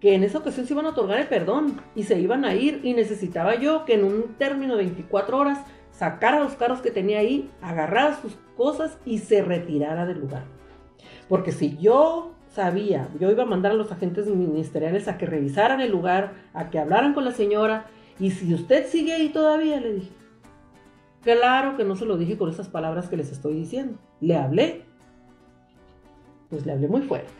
[0.00, 2.80] que en esa ocasión se iban a otorgar el perdón y se iban a ir
[2.82, 5.58] y necesitaba yo que en un término de 24 horas
[5.90, 10.44] sacara los carros que tenía ahí, agarrara sus cosas y se retirara del lugar.
[11.28, 15.80] Porque si yo sabía, yo iba a mandar a los agentes ministeriales a que revisaran
[15.80, 17.86] el lugar, a que hablaran con la señora,
[18.18, 20.12] y si usted sigue ahí todavía, le dije.
[21.26, 23.98] Claro que no se lo dije con esas palabras que les estoy diciendo.
[24.20, 24.84] Le hablé.
[26.48, 27.32] Pues le hablé muy fuerte.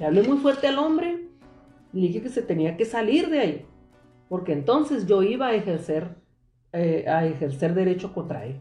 [0.00, 1.28] Le hablé muy fuerte al hombre
[1.92, 3.66] le dije que se tenía que salir de ahí.
[4.28, 6.16] Porque entonces yo iba a ejercer,
[6.72, 8.56] eh, a ejercer derecho contra él.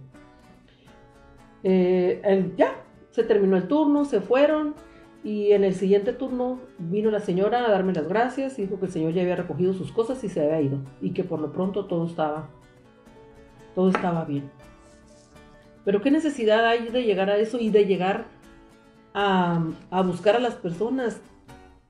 [1.64, 2.76] Eh, ya,
[3.10, 4.76] se terminó el turno, se fueron
[5.24, 8.92] y en el siguiente turno vino la señora a darme las gracias dijo que el
[8.92, 11.86] señor ya había recogido sus cosas y se había ido y que por lo pronto
[11.86, 12.50] todo estaba
[13.76, 14.50] todo estaba bien.
[15.86, 18.26] Pero qué necesidad hay de llegar a eso y de llegar
[19.14, 19.62] a,
[20.06, 21.20] buscar a las personas,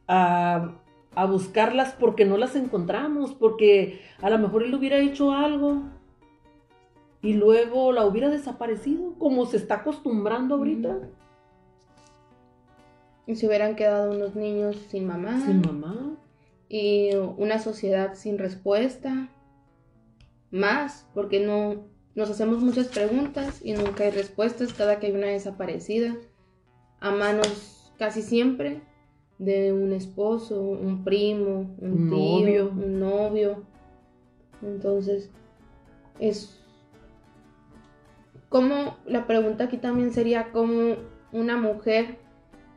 [0.08, 0.72] a,
[1.16, 5.84] a, buscarlas porque no las encontramos, porque a lo mejor él hubiera hecho algo
[7.22, 10.98] y luego la hubiera desaparecido, como se está acostumbrando ahorita.
[13.26, 15.40] Y se hubieran quedado unos niños sin mamá.
[15.46, 16.18] Sin mamá.
[16.68, 19.30] Y una sociedad sin respuesta.
[20.54, 25.26] Más, porque no nos hacemos muchas preguntas y nunca hay respuestas cada que hay una
[25.26, 26.16] desaparecida.
[27.00, 28.82] A manos casi siempre
[29.40, 33.64] de un esposo, un primo, un, tío, un novio.
[34.62, 35.32] Entonces,
[36.20, 36.62] es
[38.48, 40.98] como la pregunta aquí también sería cómo
[41.32, 42.20] una mujer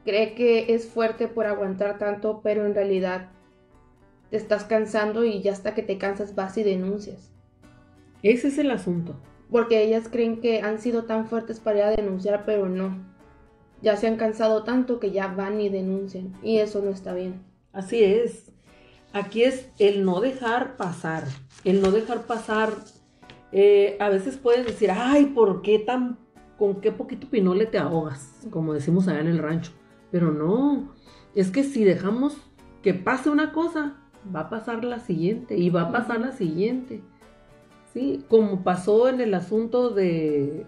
[0.07, 3.29] cree que es fuerte por aguantar tanto, pero en realidad
[4.31, 7.36] te estás cansando y ya hasta que te cansas vas y denuncias.
[8.23, 9.15] Ese es el asunto.
[9.51, 12.97] Porque ellas creen que han sido tan fuertes para ir a denunciar, pero no.
[13.83, 16.33] Ya se han cansado tanto que ya van y denuncian.
[16.43, 17.43] Y eso no está bien.
[17.73, 18.53] Así es.
[19.13, 21.25] Aquí es el no dejar pasar.
[21.65, 22.71] El no dejar pasar.
[23.53, 26.19] Eh, a veces puedes decir, ay, ¿por qué tan...
[26.59, 28.47] con qué poquito pinole te ahogas?
[28.51, 29.73] Como decimos allá en el rancho.
[30.11, 30.93] Pero no,
[31.35, 32.37] es que si dejamos
[32.83, 33.97] que pase una cosa,
[34.35, 37.03] va a pasar la siguiente y va a pasar la siguiente.
[38.29, 40.67] Como pasó en el asunto de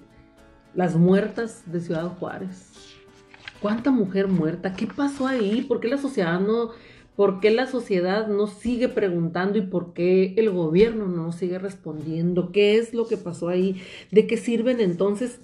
[0.75, 2.73] las muertas de Ciudad Juárez.
[3.61, 4.75] ¿Cuánta mujer muerta?
[4.75, 5.63] ¿Qué pasó ahí?
[5.63, 6.71] ¿Por qué la sociedad no,
[7.17, 12.53] por qué la sociedad no sigue preguntando y por qué el gobierno no sigue respondiendo?
[12.53, 13.83] ¿Qué es lo que pasó ahí?
[14.13, 15.41] ¿De qué sirven entonces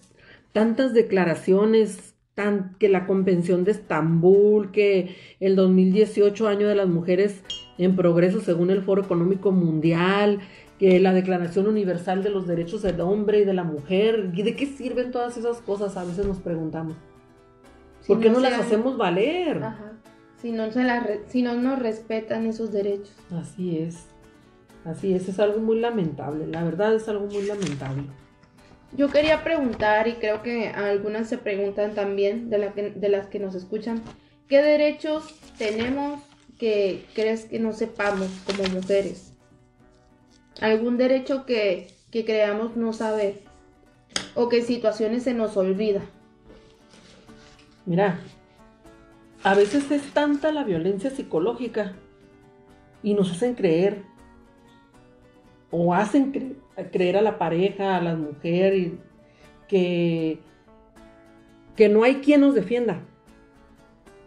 [0.52, 2.14] tantas declaraciones
[2.78, 7.42] que la Convención de Estambul, que el 2018 año de las mujeres
[7.78, 10.40] en progreso según el Foro Económico Mundial,
[10.78, 14.56] que la Declaración Universal de los Derechos del Hombre y de la Mujer, ¿y de
[14.56, 15.96] qué sirven todas esas cosas?
[15.96, 16.96] A veces nos preguntamos.
[18.06, 19.62] ¿Por qué no, las hacemos valer?
[20.42, 20.82] Si no, se
[21.28, 23.14] si no nos respetan esos derechos.
[23.32, 24.06] Así es.
[24.84, 26.46] Así es, es algo muy lamentable.
[26.46, 28.02] La verdad es algo muy lamentable.
[28.96, 33.54] Yo quería preguntar, y creo que algunas se preguntan también, de, de las que nos
[33.54, 34.02] escuchan,
[34.46, 35.24] ¿qué derechos
[35.56, 36.20] tenemos
[36.58, 39.33] que crees que no sepamos como mujeres?
[40.60, 43.40] ¿Algún derecho que, que creamos no saber?
[44.34, 46.02] ¿O que en situaciones se nos olvida?
[47.86, 48.18] Mira,
[49.42, 51.94] a veces es tanta la violencia psicológica
[53.02, 54.02] y nos hacen creer
[55.70, 56.56] o hacen
[56.92, 58.92] creer a la pareja, a la mujer,
[59.68, 60.38] que,
[61.76, 63.02] que no hay quien nos defienda.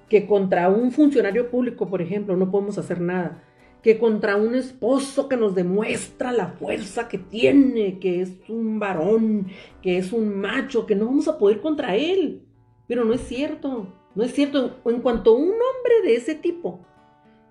[0.10, 3.42] Que contra un funcionario público, por ejemplo, no podemos hacer nada.
[3.82, 9.48] Que contra un esposo que nos demuestra la fuerza que tiene, que es un varón,
[9.82, 12.42] que es un macho, que no vamos a poder contra él.
[12.88, 14.78] Pero no es cierto, no es cierto.
[14.86, 16.82] En cuanto un hombre de ese tipo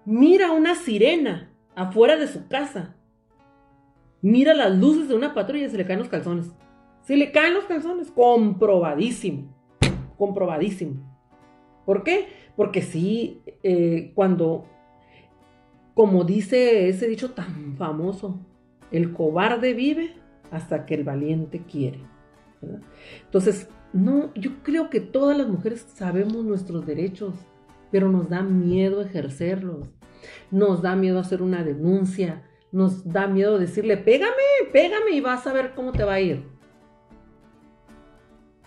[0.05, 2.97] mira una sirena afuera de su casa
[4.27, 6.51] mira las luces de una patrulla y se le caen los calzones.
[7.03, 9.55] Se le caen los calzones, comprobadísimo,
[10.19, 10.95] comprobadísimo.
[11.85, 12.27] ¿Por qué?
[12.57, 14.67] Porque sí, eh, cuando,
[15.97, 18.39] como dice ese dicho tan famoso,
[18.93, 20.15] el cobarde vive
[20.51, 22.01] hasta que el valiente quiere.
[23.25, 27.35] Entonces, no, yo creo que todas las mujeres sabemos nuestros derechos,
[27.91, 29.89] pero nos da miedo ejercerlos,
[30.51, 34.35] nos da miedo hacer una denuncia, nos da miedo decirle, pégame,
[34.75, 36.45] pégame y vas a ver cómo te va a ir.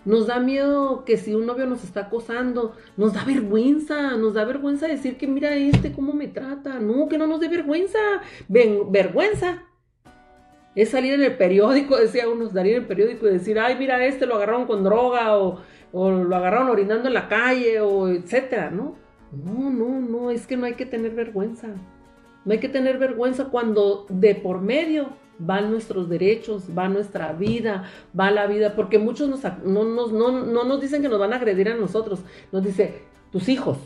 [0.04, 4.44] Nos da miedo que si un novio nos está acosando, nos da vergüenza, nos da
[4.44, 6.78] vergüenza decir que mira este cómo me trata.
[6.78, 7.98] No, que no nos dé vergüenza.
[8.48, 9.64] vergüenza.
[10.74, 14.04] Es salir en el periódico, decía uno, salir en el periódico y decir, ay, mira
[14.06, 15.60] este lo agarraron con droga o,
[15.92, 18.96] o lo agarraron orinando en la calle o etcétera, ¿no?
[19.32, 21.68] No, no, no, es que no hay que tener vergüenza.
[22.44, 27.84] No hay que tener vergüenza cuando de por medio van nuestros derechos, va nuestra vida,
[28.18, 31.68] va la vida, porque muchos nos, no, no, nos dicen que nos van a agredir
[31.68, 32.20] a nosotros,
[32.52, 33.78] nos dice tus hijos,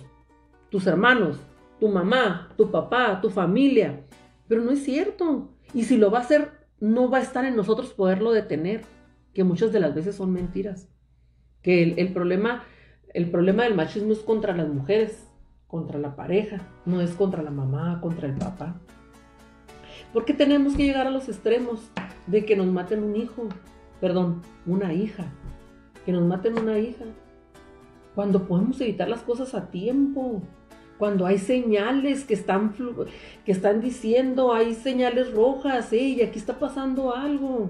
[0.71, 1.39] tus hermanos,
[1.79, 4.05] tu mamá, tu papá, tu familia,
[4.49, 5.49] pero no es cierto.
[5.73, 8.83] Y si lo va a hacer, no va a estar en nosotros poderlo detener,
[9.33, 10.89] que muchas de las veces son mentiras.
[11.63, 12.65] Que el, el problema,
[13.13, 15.27] el problema del machismo es contra las mujeres,
[15.67, 18.81] contra la pareja, no es contra la mamá, contra el papá.
[20.15, 21.91] ¿Por qué tenemos que llegar a los extremos
[22.29, 23.49] de que nos maten un hijo?
[24.01, 25.25] Perdón, una hija.
[26.07, 27.05] Que nos maten una hija.
[28.15, 30.41] Cuando podemos evitar las cosas a tiempo.
[30.99, 32.73] Cuando hay señales que están,
[33.45, 37.69] que están diciendo, hay señales rojas, y aquí está pasando algo.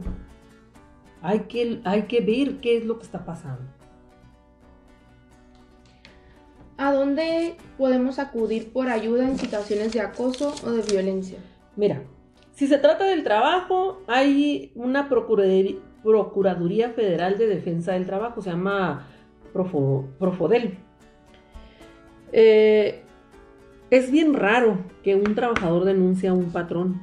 [1.22, 3.62] Hay que, hay que ver qué es lo que está pasando.
[6.76, 11.38] ¿A dónde podemos acudir por ayuda en situaciones de acoso o de violencia?
[11.76, 12.02] Mira,
[12.54, 19.08] si se trata del trabajo, hay una Procuraduría, Federal de Defensa del Trabajo, se llama
[19.52, 20.78] Profodel.
[22.32, 23.02] Eh,
[23.90, 27.00] es bien raro que un trabajador denuncie a un patrón.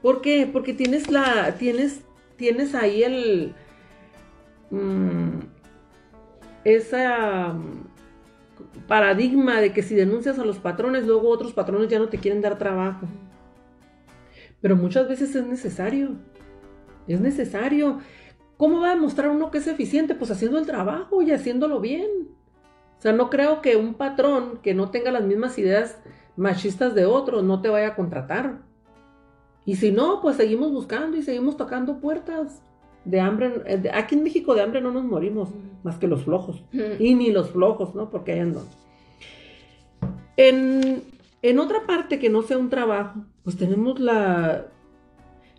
[0.00, 0.48] ¿Por qué?
[0.50, 1.54] Porque tienes la.
[1.58, 2.02] tienes.
[2.36, 3.54] tienes ahí el.
[4.70, 5.40] Mm,
[6.64, 12.08] esa mm, paradigma de que si denuncias a los patrones, luego otros patrones ya no
[12.08, 13.06] te quieren dar trabajo.
[14.64, 16.12] Pero muchas veces es necesario.
[17.06, 17.98] Es necesario.
[18.56, 20.14] ¿Cómo va a demostrar uno que es eficiente?
[20.14, 22.08] Pues haciendo el trabajo y haciéndolo bien.
[22.98, 25.98] O sea, no creo que un patrón que no tenga las mismas ideas
[26.38, 28.62] machistas de otro no te vaya a contratar.
[29.66, 32.62] Y si no, pues seguimos buscando y seguimos tocando puertas.
[33.04, 35.50] De hambre, eh, aquí en México de hambre no nos morimos,
[35.82, 36.64] más que los flojos.
[36.98, 38.08] Y ni los flojos, ¿no?
[38.08, 38.64] Porque hay andan.
[40.38, 41.02] En,
[41.44, 44.68] en otra parte que no sea un trabajo, pues tenemos la,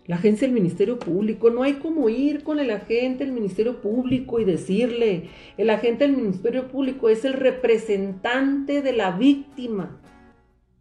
[0.06, 1.48] la agencia del Ministerio Público.
[1.50, 6.16] No hay como ir con el agente del Ministerio Público y decirle, el agente del
[6.16, 10.00] Ministerio Público es el representante de la víctima.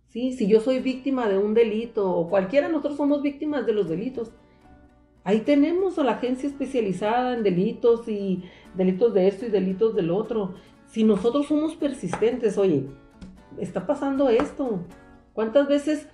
[0.08, 0.34] ¿Sí?
[0.34, 4.32] Si yo soy víctima de un delito o cualquiera, nosotros somos víctimas de los delitos.
[5.24, 10.10] Ahí tenemos a la agencia especializada en delitos y delitos de esto y delitos del
[10.10, 10.56] otro.
[10.88, 12.88] Si nosotros somos persistentes, oye,
[13.60, 14.80] está pasando esto.
[15.34, 16.08] ¿Cuántas veces,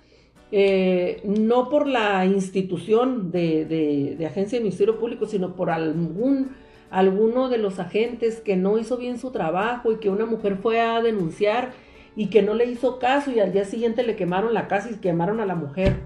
[0.50, 6.50] eh, no por la institución de, agencia de Ministerio Público, sino por algún,
[6.90, 10.80] alguno de los agentes que no hizo bien su trabajo y que una mujer fue
[10.80, 11.72] a denunciar
[12.16, 14.96] y que no le hizo caso y al día siguiente le quemaron la casa y
[14.96, 16.00] quemaron a la mujer?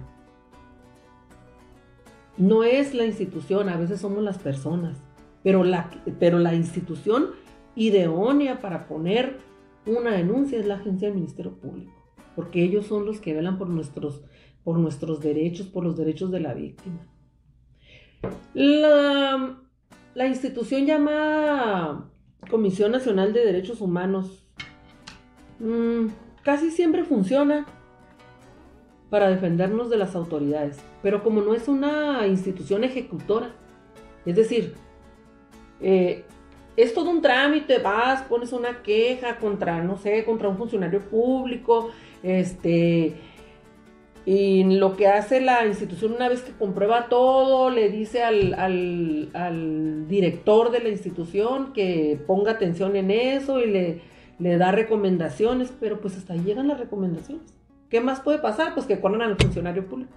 [2.37, 4.99] No es la institución, a veces somos las personas,
[5.43, 7.31] pero la, pero la institución
[7.77, 9.39] idónea para poner
[9.87, 11.93] una denuncia es la agencia del Ministerio Público,
[12.35, 14.23] porque ellos son los que velan por nuestros,
[14.65, 17.07] por nuestros derechos, por los derechos de la víctima.
[18.55, 22.09] La, institución llamada
[22.51, 24.47] Comisión Nacional de Derechos Humanos
[25.61, 26.07] mm,
[26.43, 27.67] casi siempre funciona
[29.11, 33.55] para defendernos de las autoridades, pero como no es una institución ejecutora,
[34.25, 34.75] es decir,
[35.81, 36.25] eh,
[36.77, 41.91] es todo un trámite, vas, pones una queja contra, no sé, contra un funcionario público,
[42.23, 43.15] este,
[44.27, 50.09] y lo que hace la institución una vez que comprueba todo, le dice al, al,
[50.09, 54.01] director de la institución que ponga atención en eso y le,
[54.39, 57.55] le da recomendaciones, pero pues hasta ahí llegan las recomendaciones.
[57.89, 58.75] ¿Qué más puede pasar?
[58.75, 60.13] Pues que corran al funcionario público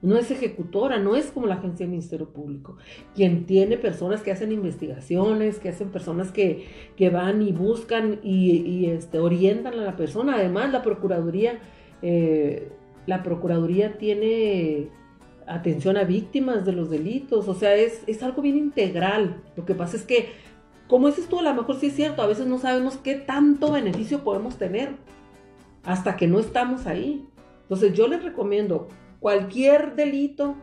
[0.00, 2.76] no es ejecutora, no es como la agencia del Ministerio Público,
[3.14, 6.66] quien tiene personas que hacen investigaciones, que hacen personas que,
[7.12, 10.36] van y buscan y, este, orientan a la persona.
[10.36, 11.58] Además, la Procuraduría,
[12.02, 12.70] eh,
[13.06, 14.88] la Procuraduría tiene
[15.46, 19.42] atención a víctimas de los delitos, o sea, es, es algo bien integral.
[19.56, 20.28] Lo que pasa es que,
[20.86, 23.72] como dices tú, a lo mejor sí es cierto, a veces no sabemos qué tanto
[23.72, 24.90] beneficio podemos tener
[25.82, 27.26] hasta que no estamos ahí.
[27.62, 28.88] Entonces yo les recomiendo
[29.20, 30.56] cualquier delito,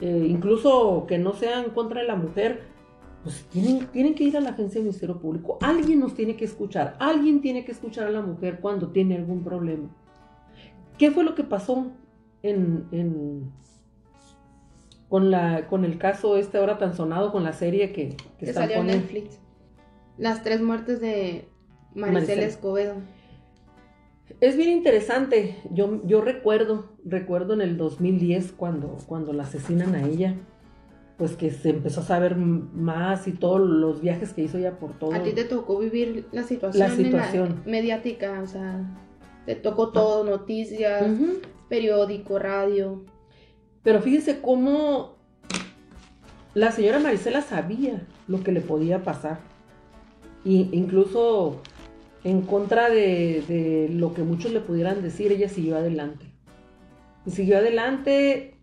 [0.00, 2.62] eh, incluso que no sea en contra de la mujer,
[3.22, 5.58] pues tienen, tienen que ir a la agencia del Ministerio Público.
[5.60, 9.42] Alguien nos tiene que escuchar, alguien tiene que escuchar a la mujer cuando tiene algún
[9.42, 9.88] problema.
[10.98, 11.90] ¿Qué fue lo que pasó
[12.42, 13.52] en,
[15.08, 18.76] con, la, con el caso este ahora tan sonado, con la serie que, que, salió
[18.78, 19.38] en Netflix.
[20.18, 21.48] Las tres muertes de
[21.94, 22.94] Maricela Escobedo.
[24.40, 25.56] Es bien interesante.
[25.70, 30.34] Yo, yo recuerdo, recuerdo en el 2010 cuando, cuando la asesinan a ella,
[31.16, 34.98] pues que se empezó a saber más y todos los viajes que hizo ella por
[34.98, 35.14] todo.
[35.14, 37.62] A ti te tocó vivir la situación, la situación.
[37.64, 38.84] mediática, o sea,
[39.46, 41.06] te tocó todo, noticias,
[41.68, 43.04] periódico, radio.
[43.82, 45.16] Pero fíjese cómo
[46.52, 49.38] la señora Marisela sabía lo que le podía pasar.
[50.44, 51.62] Y incluso
[52.24, 56.26] en contra de, lo que muchos le pudieran decir, ella siguió adelante.
[57.24, 58.54] Y siguió adelante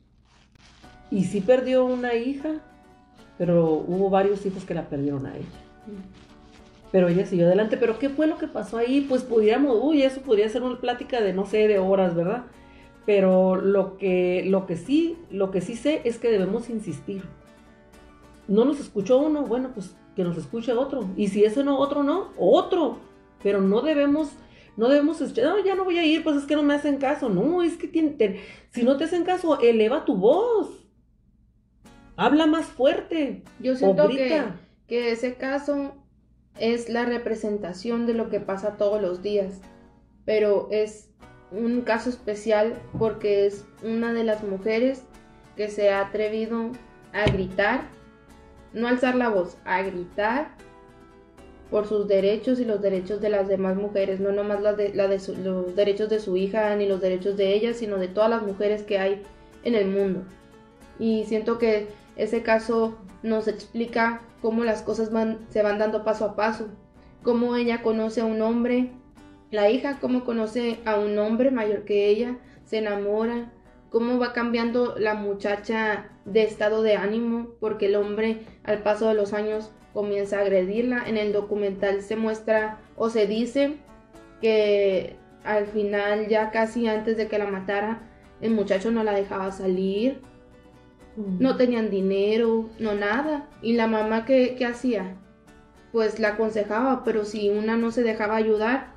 [1.11, 2.61] y sí perdió una hija,
[3.37, 5.47] pero hubo varios hijos que la perdieron a ella.
[6.91, 7.77] Pero ella siguió adelante.
[7.77, 9.05] Pero ¿qué fue lo que pasó ahí?
[9.07, 12.43] Pues pudiéramos, uy, eso podría ser una plática de no sé, de horas, ¿verdad?
[13.05, 17.23] Pero lo que, lo que sí, lo que sí sé es que debemos insistir.
[18.47, 21.09] No nos escuchó uno, bueno, pues que nos escuche otro.
[21.17, 22.97] Y si ese no, otro no, otro.
[23.43, 24.31] Pero no debemos,
[24.77, 27.29] no debemos, no, ya no voy a ir, pues es que no me hacen caso.
[27.29, 28.37] No, es que
[28.71, 30.87] si no te hacen caso, eleva tu voz.
[32.15, 33.43] Habla más fuerte.
[33.59, 34.43] Yo siento que,
[34.87, 35.95] que ese caso
[36.59, 39.61] es la representación de lo que pasa todos los días.
[40.25, 41.09] Pero es
[41.51, 45.03] un caso especial porque es una de las mujeres
[45.55, 46.71] que se ha atrevido
[47.11, 47.81] a gritar
[48.73, 50.55] no alzar la voz, a gritar
[51.73, 56.19] por sus derechos y los derechos de las demás mujeres, no nomás los derechos de
[56.19, 59.23] su hija ni los derechos de ella, sino de todas las mujeres que hay
[59.63, 60.21] en el mundo.
[60.99, 65.09] Y siento que ese caso nos explica cómo las cosas
[65.49, 66.67] se van dando paso a paso,
[67.23, 68.91] cómo ella conoce a un hombre,
[69.49, 73.51] la hija cómo conoce a un hombre mayor que ella, se enamora,
[73.93, 79.13] cómo va cambiando la muchacha de estado de ánimo porque el hombre al paso de
[79.13, 81.03] los años comienza a agredirla.
[81.07, 83.77] En el documental se muestra o se dice
[84.41, 88.01] que al final ya casi antes de que la matara
[88.41, 90.21] el muchacho no la dejaba salir,
[91.15, 93.47] no tenían dinero, no nada.
[93.61, 95.17] Y la mamá ¿qué, qué hacía?
[95.91, 98.87] Pues la aconsejaba, pero si una no se dejaba ayudar,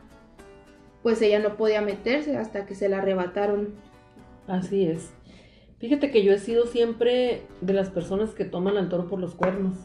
[1.02, 3.74] pues ella no podía meterse hasta que se la arrebataron
[4.48, 5.12] Así es.
[5.78, 9.34] Fíjate que yo he sido siempre de las personas que toman al toro por los
[9.34, 9.76] cuernos.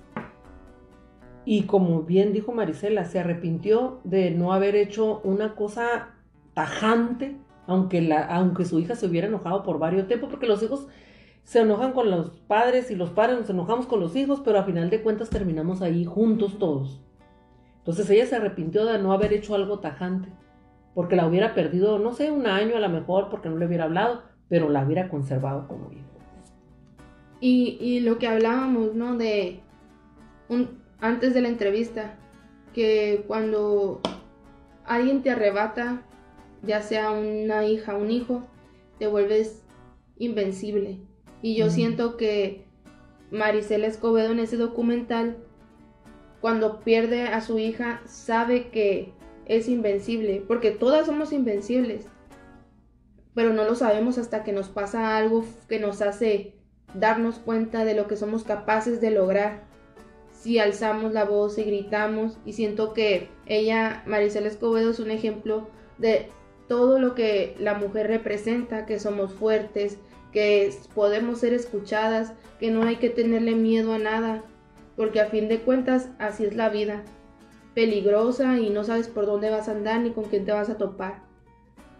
[1.43, 6.15] Y como bien dijo Marisela, se arrepintió de no haber hecho una cosa
[6.53, 7.37] tajante,
[7.67, 10.87] aunque, la, aunque su hija se hubiera enojado por varios tiempos, porque los hijos
[11.43, 14.63] se enojan con los padres y los padres nos enojamos con los hijos, pero a
[14.63, 17.01] final de cuentas terminamos ahí juntos todos.
[17.79, 20.29] Entonces ella se arrepintió de no haber hecho algo tajante,
[20.93, 23.85] porque la hubiera perdido, no sé, un año a lo mejor, porque no le hubiera
[23.85, 26.01] hablado, pero la hubiera conservado como hijo.
[27.39, 29.15] Y, lo que hablábamos, ¿no?
[29.15, 29.61] De
[30.49, 32.15] un, antes de la entrevista,
[32.73, 34.01] que cuando
[34.83, 36.01] alguien te arrebata,
[36.63, 38.43] ya sea una hija, un hijo,
[38.99, 39.63] te vuelves
[40.17, 40.99] invencible.
[41.41, 42.65] Y yo siento que
[43.31, 45.37] Maricela Escobedo en ese documental,
[46.41, 49.13] cuando pierde a su hija, sabe que
[49.45, 52.09] es invencible, porque todas somos invencibles
[53.33, 56.55] pero no lo sabemos hasta que nos pasa algo que nos hace
[56.93, 59.63] darnos cuenta de lo que somos capaces de lograr.
[60.33, 65.67] Si alzamos la voz y gritamos, y siento que ella, Maricela Escobedo, es un ejemplo
[65.97, 66.29] de
[66.67, 69.97] todo lo que la mujer representa, que somos fuertes,
[70.31, 74.43] que podemos ser escuchadas, que no hay que tenerle miedo a nada,
[74.95, 77.03] porque a fin de cuentas así es la vida,
[77.75, 80.77] peligrosa y no sabes por dónde vas a andar ni con quién te vas a
[80.77, 81.21] topar,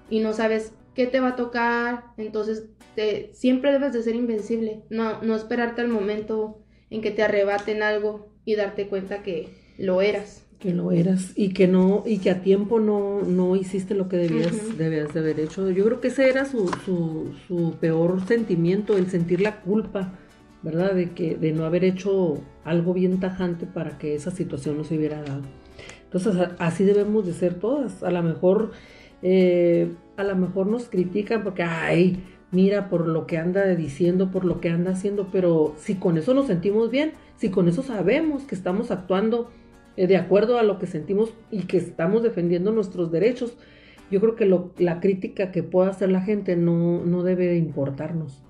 [0.09, 2.65] y no sabes qué te va a tocar, entonces
[2.95, 7.83] te, siempre debes de ser invencible, no, no esperarte al momento en que te arrebaten
[7.83, 10.45] algo y darte cuenta que lo eras.
[10.59, 14.17] Que lo eras y que no, y que a tiempo no, no hiciste lo que
[14.17, 15.71] debías, debías de haber hecho.
[15.71, 20.19] Yo creo que ese era su, su, su peor sentimiento, el sentir la culpa,
[20.61, 20.93] ¿verdad?
[20.93, 24.97] De que, de no haber hecho algo bien tajante para que esa situación no se
[24.97, 25.41] hubiera dado.
[26.03, 28.03] Entonces, así debemos de ser todas.
[28.03, 28.71] A lo mejor
[29.21, 34.45] eh, a lo mejor nos critican porque, ay, mira por lo que anda diciendo, por
[34.45, 38.43] lo que anda haciendo, pero si con eso nos sentimos bien, si con eso sabemos
[38.43, 39.49] que estamos actuando
[39.97, 43.57] eh, de acuerdo a lo que sentimos y que estamos defendiendo nuestros derechos,
[44.09, 48.43] yo creo que la crítica que pueda hacer la gente no, no debe importarnos.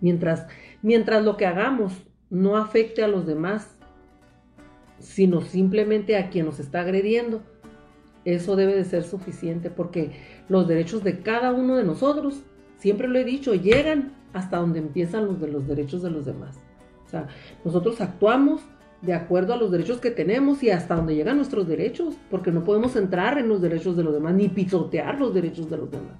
[0.00, 0.46] Mientras,
[0.80, 1.92] mientras lo que hagamos
[2.30, 3.76] no afecte a los demás,
[4.98, 7.42] sino simplemente a quien nos está agrediendo,
[8.24, 10.12] eso debe de ser suficiente porque
[10.48, 12.42] los derechos de cada uno de nosotros,
[12.78, 16.58] siempre lo he dicho, llegan hasta donde empiezan los de los derechos de los demás.
[17.06, 17.26] O sea,
[17.64, 18.62] nosotros actuamos
[19.02, 22.64] de acuerdo a los derechos que tenemos y hasta donde llegan nuestros derechos, porque no
[22.64, 26.14] podemos entrar en los derechos de los demás ni pisotear los derechos de los demás.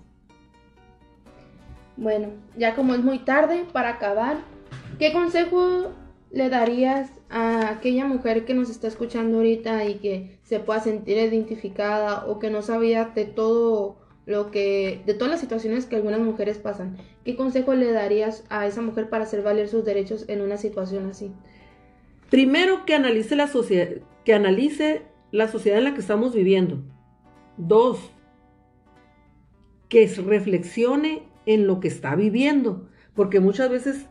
[1.96, 4.38] Bueno, ya como es muy tarde para acabar,
[4.98, 5.92] ¿qué consejo
[6.32, 11.18] le darías a aquella mujer que nos está escuchando ahorita y que se pueda sentir
[11.18, 16.20] identificada o que no sabía de todo lo que de todas las situaciones que algunas
[16.20, 16.96] mujeres pasan?
[17.24, 21.06] ¿Qué consejo le darías a esa mujer para hacer valer sus derechos en una situación
[21.06, 21.32] así?
[22.30, 23.88] Primero que analice la sociedad,
[24.24, 25.02] que analice
[25.32, 26.82] la sociedad en la que estamos viviendo.
[27.58, 28.10] Dos,
[29.88, 34.06] que reflexione en lo que está viviendo, porque muchas veces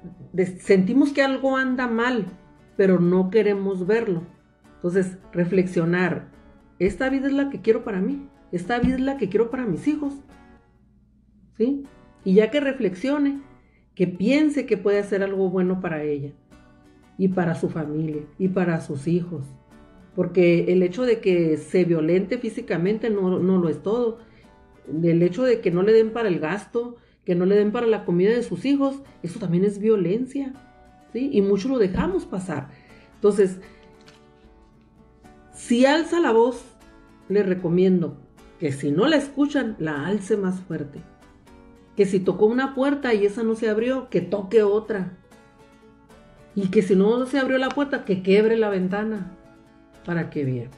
[0.59, 2.25] sentimos que algo anda mal,
[2.77, 4.23] pero no queremos verlo.
[4.75, 6.29] Entonces, reflexionar,
[6.79, 9.65] esta vida es la que quiero para mí, esta vida es la que quiero para
[9.65, 10.13] mis hijos.
[11.57, 11.83] ¿Sí?
[12.23, 13.41] Y ya que reflexione,
[13.95, 16.31] que piense que puede hacer algo bueno para ella
[17.17, 19.45] y para su familia y para sus hijos.
[20.15, 24.19] Porque el hecho de que se violente físicamente no, lo es todo.
[25.03, 27.87] El hecho de que no le den para el gasto, que no le den para
[27.87, 30.53] la comida de sus hijos, eso también es violencia.
[31.13, 31.29] ¿sí?
[31.31, 32.69] Y mucho lo dejamos pasar.
[33.15, 33.59] Entonces,
[35.53, 36.63] si alza la voz,
[37.29, 38.17] le recomiendo
[38.59, 40.99] que si no la escuchan, la alce más fuerte.
[41.95, 45.17] Que si tocó una puerta y esa no se abrió, que toque otra.
[46.55, 49.31] Y que si no se abrió la puerta, que quebre la ventana
[50.05, 50.69] para que vea.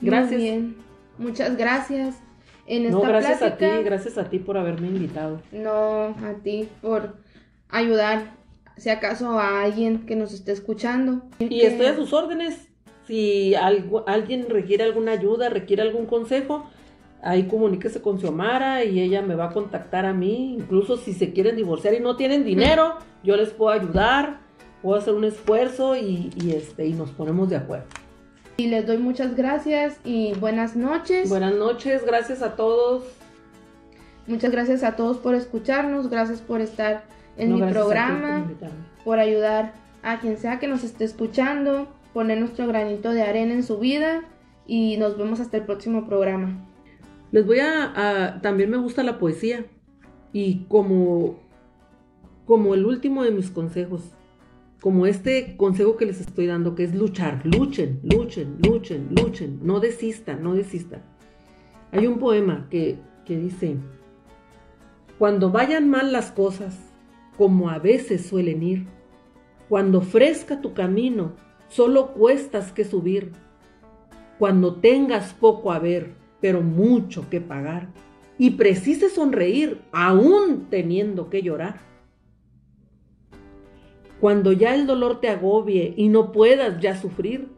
[0.00, 0.40] Gracias.
[0.40, 0.76] Muy bien.
[1.18, 2.25] Muchas gracias.
[2.66, 5.40] En esta no, gracias a ti, gracias a ti por haberme invitado.
[5.52, 7.16] No, a ti por
[7.68, 8.34] ayudar,
[8.76, 11.22] si acaso a alguien que nos esté escuchando.
[11.38, 12.68] Y estoy a sus órdenes.
[13.06, 16.68] Si alguien requiere alguna ayuda, requiere algún consejo,
[17.22, 20.54] ahí comuníquese con Xiomara y ella me va a contactar a mí.
[20.54, 24.46] Incluso si se quieren divorciar y no tienen dinero, yo les puedo ayudar
[24.86, 27.86] puedo hacer un esfuerzo y, este, y nos ponemos de acuerdo.
[28.58, 31.28] Y les doy muchas gracias y buenas noches.
[31.28, 33.04] Buenas noches, gracias a todos.
[34.26, 37.04] Muchas gracias a todos por escucharnos, gracias por estar
[37.36, 38.50] en mi programa,
[39.04, 43.62] por, ayudar a quien sea que nos esté escuchando, poner nuestro granito de arena en
[43.62, 44.22] su vida
[44.66, 46.66] y nos vemos hasta el próximo programa.
[47.32, 49.66] Les voy a, también me gusta la poesía
[50.32, 51.36] y como
[52.46, 54.02] como el último de mis consejos,
[54.80, 59.80] como este consejo que les estoy dando, que es luchar, luchen, luchen, luchen, luchen, no
[59.80, 61.02] desistan, no desistan.
[61.92, 63.76] Hay un poema que, que dice,
[65.18, 66.78] cuando vayan mal las cosas,
[67.36, 68.86] como a veces suelen ir,
[69.68, 71.32] cuando fresca tu camino,
[71.68, 73.32] solo cuestas que subir,
[74.38, 77.88] cuando tengas poco a ver, pero mucho que pagar,
[78.38, 81.80] y precises sonreír, aún teniendo que llorar
[84.20, 87.54] cuando ya el dolor te agobie y no puedas ya sufrir.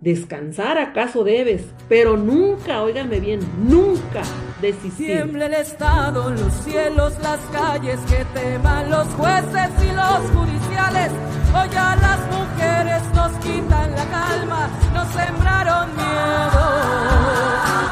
[0.00, 4.22] Descansar acaso debes, pero nunca, óiganme bien, nunca
[4.60, 5.06] desistir.
[5.06, 11.12] Tiembla el Estado, los cielos, las calles, que teman los jueces y los judiciales.
[11.54, 16.64] Hoy a las mujeres nos quitan la calma, nos sembraron miedo,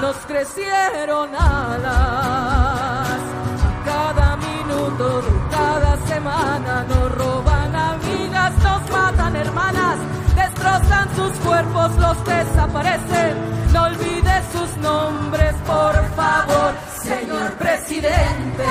[0.01, 3.20] nos crecieron alas.
[3.84, 7.30] Cada minuto de cada semana nos matan
[9.41, 9.99] hermanas,
[10.34, 13.34] destrozan sus cuerpos, los desaparecen.
[13.72, 18.64] No olvides sus nombres, por favor, señor presidente.